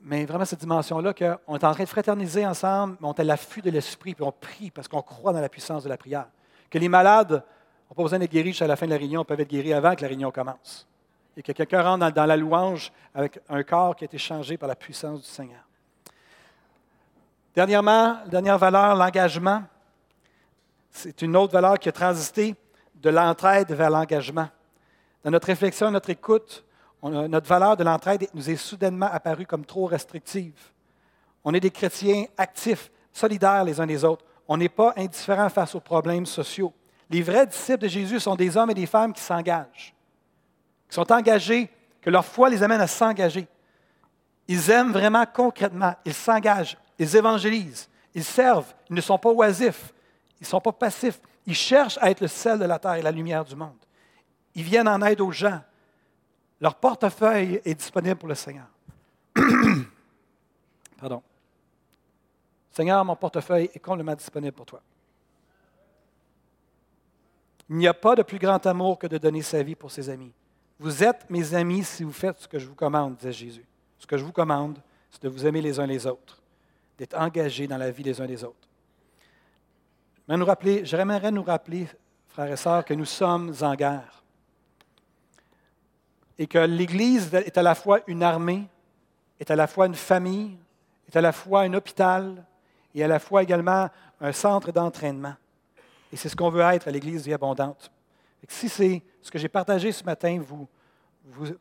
[0.00, 3.24] Mais vraiment cette dimension-là qu'on est en train de fraterniser ensemble, mais on est à
[3.24, 6.26] l'affût de l'esprit, puis on prie parce qu'on croit dans la puissance de la prière.
[6.70, 9.40] Que les malades n'ont pas besoin d'être guéris jusqu'à la fin de la réunion, peuvent
[9.40, 10.86] être guéris avant que la réunion commence.
[11.36, 14.68] Et que quelqu'un rentre dans, la louange avec un corps qui a été changé par
[14.68, 15.62] la puissance du Seigneur.
[17.54, 19.62] Dernièrement, dernière valeur, l'engagement.
[20.90, 22.54] C'est une autre valeur qui a transité
[22.94, 24.48] de l'entraide vers l'engagement.
[25.24, 26.64] Dans notre réflexion, notre écoute,
[27.02, 30.58] notre valeur de l'entraide nous est soudainement apparue comme trop restrictive.
[31.44, 34.24] On est des chrétiens actifs, solidaires les uns les autres.
[34.48, 36.72] On n'est pas indifférents face aux problèmes sociaux.
[37.10, 39.94] Les vrais disciples de Jésus sont des hommes et des femmes qui s'engagent,
[40.88, 41.70] qui sont engagés,
[42.00, 43.46] que leur foi les amène à s'engager.
[44.46, 49.92] Ils aiment vraiment concrètement, ils s'engagent, ils évangélisent, ils servent, ils ne sont pas oisifs,
[50.40, 51.20] ils ne sont pas passifs.
[51.46, 53.78] Ils cherchent à être le sel de la terre et la lumière du monde.
[54.54, 55.60] Ils viennent en aide aux gens.
[56.60, 58.66] Leur portefeuille est disponible pour le Seigneur.
[60.98, 61.22] Pardon.
[62.72, 64.80] Seigneur, mon portefeuille est complètement disponible pour toi.
[67.70, 70.08] Il n'y a pas de plus grand amour que de donner sa vie pour ses
[70.08, 70.32] amis.
[70.78, 73.66] Vous êtes mes amis si vous faites ce que je vous commande, disait Jésus.
[73.98, 74.78] Ce que je vous commande,
[75.10, 76.40] c'est de vous aimer les uns les autres,
[76.96, 78.67] d'être engagés dans la vie les uns des autres.
[80.28, 81.88] J'aimerais nous rappeler,
[82.28, 84.18] frères et sœurs, que nous sommes en guerre
[86.38, 88.68] et que l'Église est à la fois une armée,
[89.40, 90.56] est à la fois une famille,
[91.08, 92.44] est à la fois un hôpital
[92.94, 93.88] et à la fois également
[94.20, 95.34] un centre d'entraînement.
[96.12, 97.90] Et c'est ce qu'on veut être à l'Église vie abondante.
[98.46, 100.68] si c'est ce que j'ai partagé ce matin vous,
[101.24, 101.54] vous,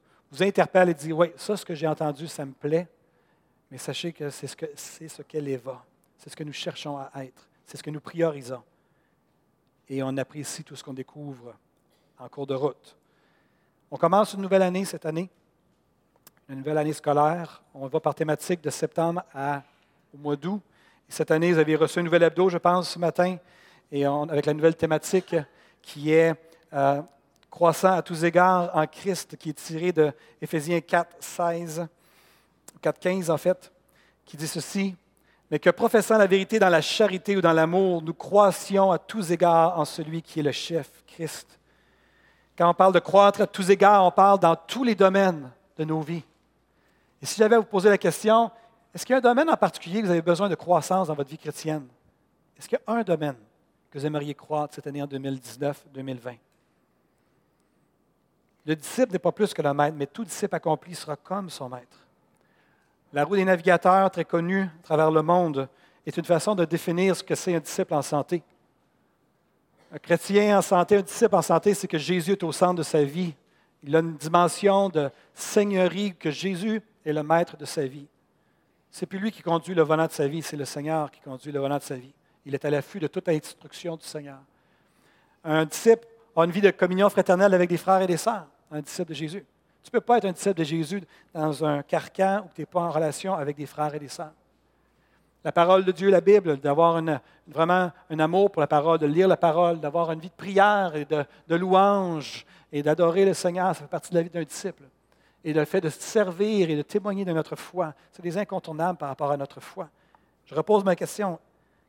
[0.44, 2.88] interpelle et dit Oui, ça, ce que j'ai entendu, ça me plaît,
[3.72, 5.84] mais sachez que c'est ce qu'elle va.
[6.18, 7.48] C'est ce que nous cherchons à être.
[7.68, 8.64] C'est ce que nous priorisons.
[9.90, 11.54] Et on apprécie tout ce qu'on découvre
[12.18, 12.98] en cours de route.
[13.92, 15.30] On commence une nouvelle année cette année,
[16.48, 17.62] une nouvelle année scolaire.
[17.74, 19.64] On va par thématique de septembre à,
[20.14, 20.62] au mois d'août.
[21.10, 23.38] Cette année, vous avez reçu un nouvel hebdo, je pense, ce matin,
[23.92, 25.36] et avec la nouvelle thématique
[25.82, 26.36] qui est
[26.74, 27.02] euh,
[27.50, 30.12] croissant à tous égards en Christ, qui est tirée de
[30.42, 31.88] Éphésiens 4, 16,
[32.82, 33.72] 4, 15 en fait,
[34.26, 34.96] qui dit ceci
[35.50, 39.32] mais que professant la vérité dans la charité ou dans l'amour, nous croissions à tous
[39.32, 41.58] égards en celui qui est le chef, Christ.
[42.58, 45.84] Quand on parle de croître à tous égards, on parle dans tous les domaines de
[45.86, 46.24] nos vies.
[47.22, 48.52] Et si j'avais à vous poser la question,
[48.94, 51.14] est-ce qu'il y a un domaine en particulier que vous avez besoin de croissance dans
[51.14, 51.88] votre vie chrétienne?
[52.58, 53.38] Est-ce qu'il y a un domaine
[53.92, 56.38] que vous aimeriez croître cette année en 2019-2020?
[58.66, 61.70] Le disciple n'est pas plus que le maître, mais tout disciple accompli sera comme son
[61.70, 62.07] maître.
[63.18, 65.68] La roue des navigateurs, très connue à travers le monde,
[66.06, 68.44] est une façon de définir ce que c'est un disciple en santé.
[69.92, 72.84] Un chrétien en santé, un disciple en santé, c'est que Jésus est au centre de
[72.84, 73.34] sa vie.
[73.82, 78.06] Il a une dimension de seigneurie, que Jésus est le maître de sa vie.
[78.92, 81.52] C'est plus lui qui conduit le volant de sa vie, c'est le Seigneur qui conduit
[81.52, 82.14] le volant de sa vie.
[82.46, 84.38] Il est à l'affût de toute instruction du Seigneur.
[85.44, 86.06] Un disciple
[86.36, 89.16] a une vie de communion fraternelle avec des frères et des sœurs, un disciple de
[89.16, 89.46] Jésus.
[89.88, 91.02] Tu ne peux pas être un disciple de Jésus
[91.34, 94.34] dans un carcan où tu n'es pas en relation avec des frères et des sœurs.
[95.46, 97.02] La parole de Dieu, la Bible, d'avoir
[97.48, 100.94] vraiment un amour pour la parole, de lire la parole, d'avoir une vie de prière
[100.94, 104.84] et de, louange et d'adorer le Seigneur, ça fait partie de la vie d'un disciple.
[105.42, 108.98] Et le fait de se servir et de témoigner de notre foi, c'est des incontournables
[108.98, 109.88] par rapport à notre foi.
[110.48, 111.40] Je repose ma question.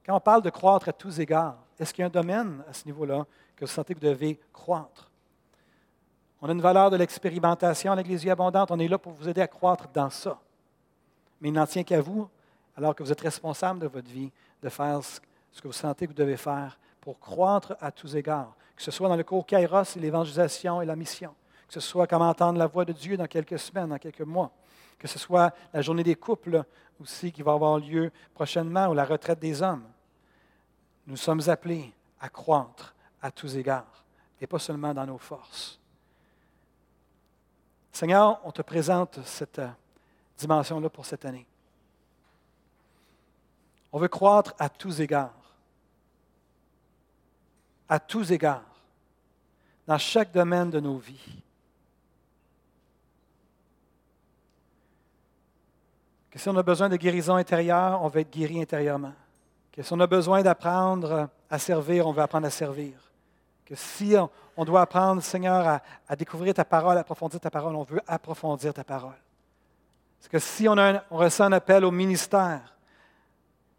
[0.06, 2.72] Quand on parle de croître à tous égards, est-ce qu'il y a un domaine à
[2.72, 3.26] ce niveau-là
[3.56, 5.07] que vous sentez que vous devez croître?
[6.40, 8.70] On a une valeur de l'expérimentation à l'Église abondante.
[8.70, 10.38] On est là pour vous aider à croître dans ça.
[11.40, 12.28] Mais il n'en tient qu'à vous,
[12.76, 14.30] alors que vous êtes responsable de votre vie,
[14.62, 15.20] de faire ce
[15.60, 18.54] que vous sentez que vous devez faire pour croître à tous égards.
[18.76, 21.34] Que ce soit dans le cours Kairos et l'évangélisation et la mission.
[21.66, 24.52] Que ce soit comme entendre la voix de Dieu dans quelques semaines, dans quelques mois.
[24.98, 26.62] Que ce soit la journée des couples
[27.00, 29.84] aussi qui va avoir lieu prochainement ou la retraite des hommes.
[31.06, 34.04] Nous sommes appelés à croître à tous égards
[34.40, 35.78] et pas seulement dans nos forces.
[37.98, 39.68] Seigneur, on te présente cette euh,
[40.38, 41.44] dimension-là pour cette année.
[43.90, 45.34] On veut croître à tous égards.
[47.88, 48.62] À tous égards.
[49.88, 51.42] Dans chaque domaine de nos vies.
[56.30, 59.14] Que si on a besoin de guérison intérieure, on va être guéri intérieurement.
[59.72, 63.07] Que si on a besoin d'apprendre à servir, on va apprendre à servir
[63.68, 64.14] que si
[64.56, 68.72] on, doit apprendre, Seigneur, à, découvrir ta parole, à approfondir ta parole, on veut approfondir
[68.72, 69.18] ta parole.
[70.18, 70.74] Parce que si on,
[71.10, 72.74] ressent un appel au ministère,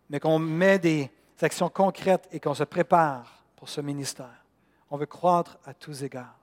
[0.07, 1.09] mais qu'on met des
[1.41, 4.45] actions concrètes et qu'on se prépare pour ce ministère,
[4.91, 6.37] on veut croître à tous égards.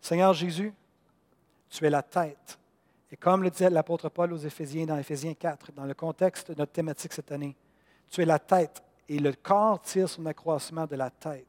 [0.00, 0.72] Seigneur Jésus,
[1.68, 2.58] tu es la tête.
[3.10, 6.58] Et comme le disait l'apôtre Paul aux Éphésiens dans Éphésiens 4, dans le contexte de
[6.58, 7.54] notre thématique cette année,
[8.10, 11.46] tu es la tête et le corps tire son accroissement de la tête.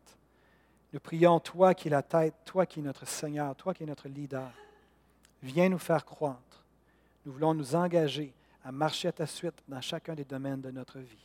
[0.93, 3.85] Nous prions, toi qui es la tête, toi qui es notre Seigneur, toi qui es
[3.87, 4.51] notre leader.
[5.41, 6.63] Viens nous faire croître.
[7.25, 8.31] Nous voulons nous engager
[8.63, 11.17] à marcher à ta suite dans chacun des domaines de notre vie.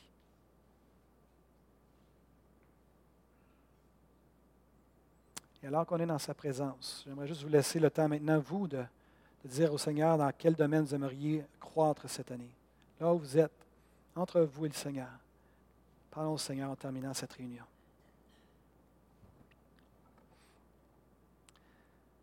[5.62, 8.68] Et alors qu'on est dans sa présence, j'aimerais juste vous laisser le temps maintenant, vous,
[8.68, 8.82] de,
[9.44, 12.50] dire au Seigneur dans quel domaine vous aimeriez croître cette année.
[13.00, 13.52] Là où vous êtes,
[14.16, 15.08] entre vous et le Seigneur.
[16.10, 17.64] Parlons au Seigneur en terminant cette réunion.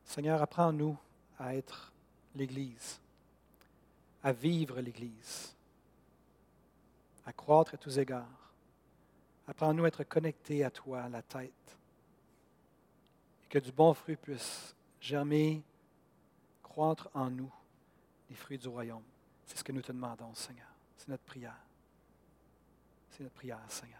[0.05, 0.97] Seigneur, apprends-nous
[1.39, 1.91] à être
[2.35, 2.99] l'Église,
[4.23, 5.53] à vivre l'Église,
[7.25, 8.53] à croître à tous égards.
[9.47, 11.77] Apprends-nous à être connectés à toi, à la tête,
[13.43, 15.61] et que du bon fruit puisse germer,
[16.63, 17.51] croître en nous,
[18.29, 19.03] les fruits du royaume.
[19.45, 20.67] C'est ce que nous te demandons, Seigneur.
[20.97, 21.59] C'est notre prière.
[23.11, 23.99] C'est notre prière, Seigneur.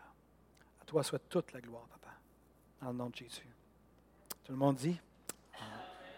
[0.81, 2.13] À toi soit toute la gloire, Papa.
[2.81, 3.47] Dans le nom de Jésus.
[4.43, 4.99] Tout le monde dit?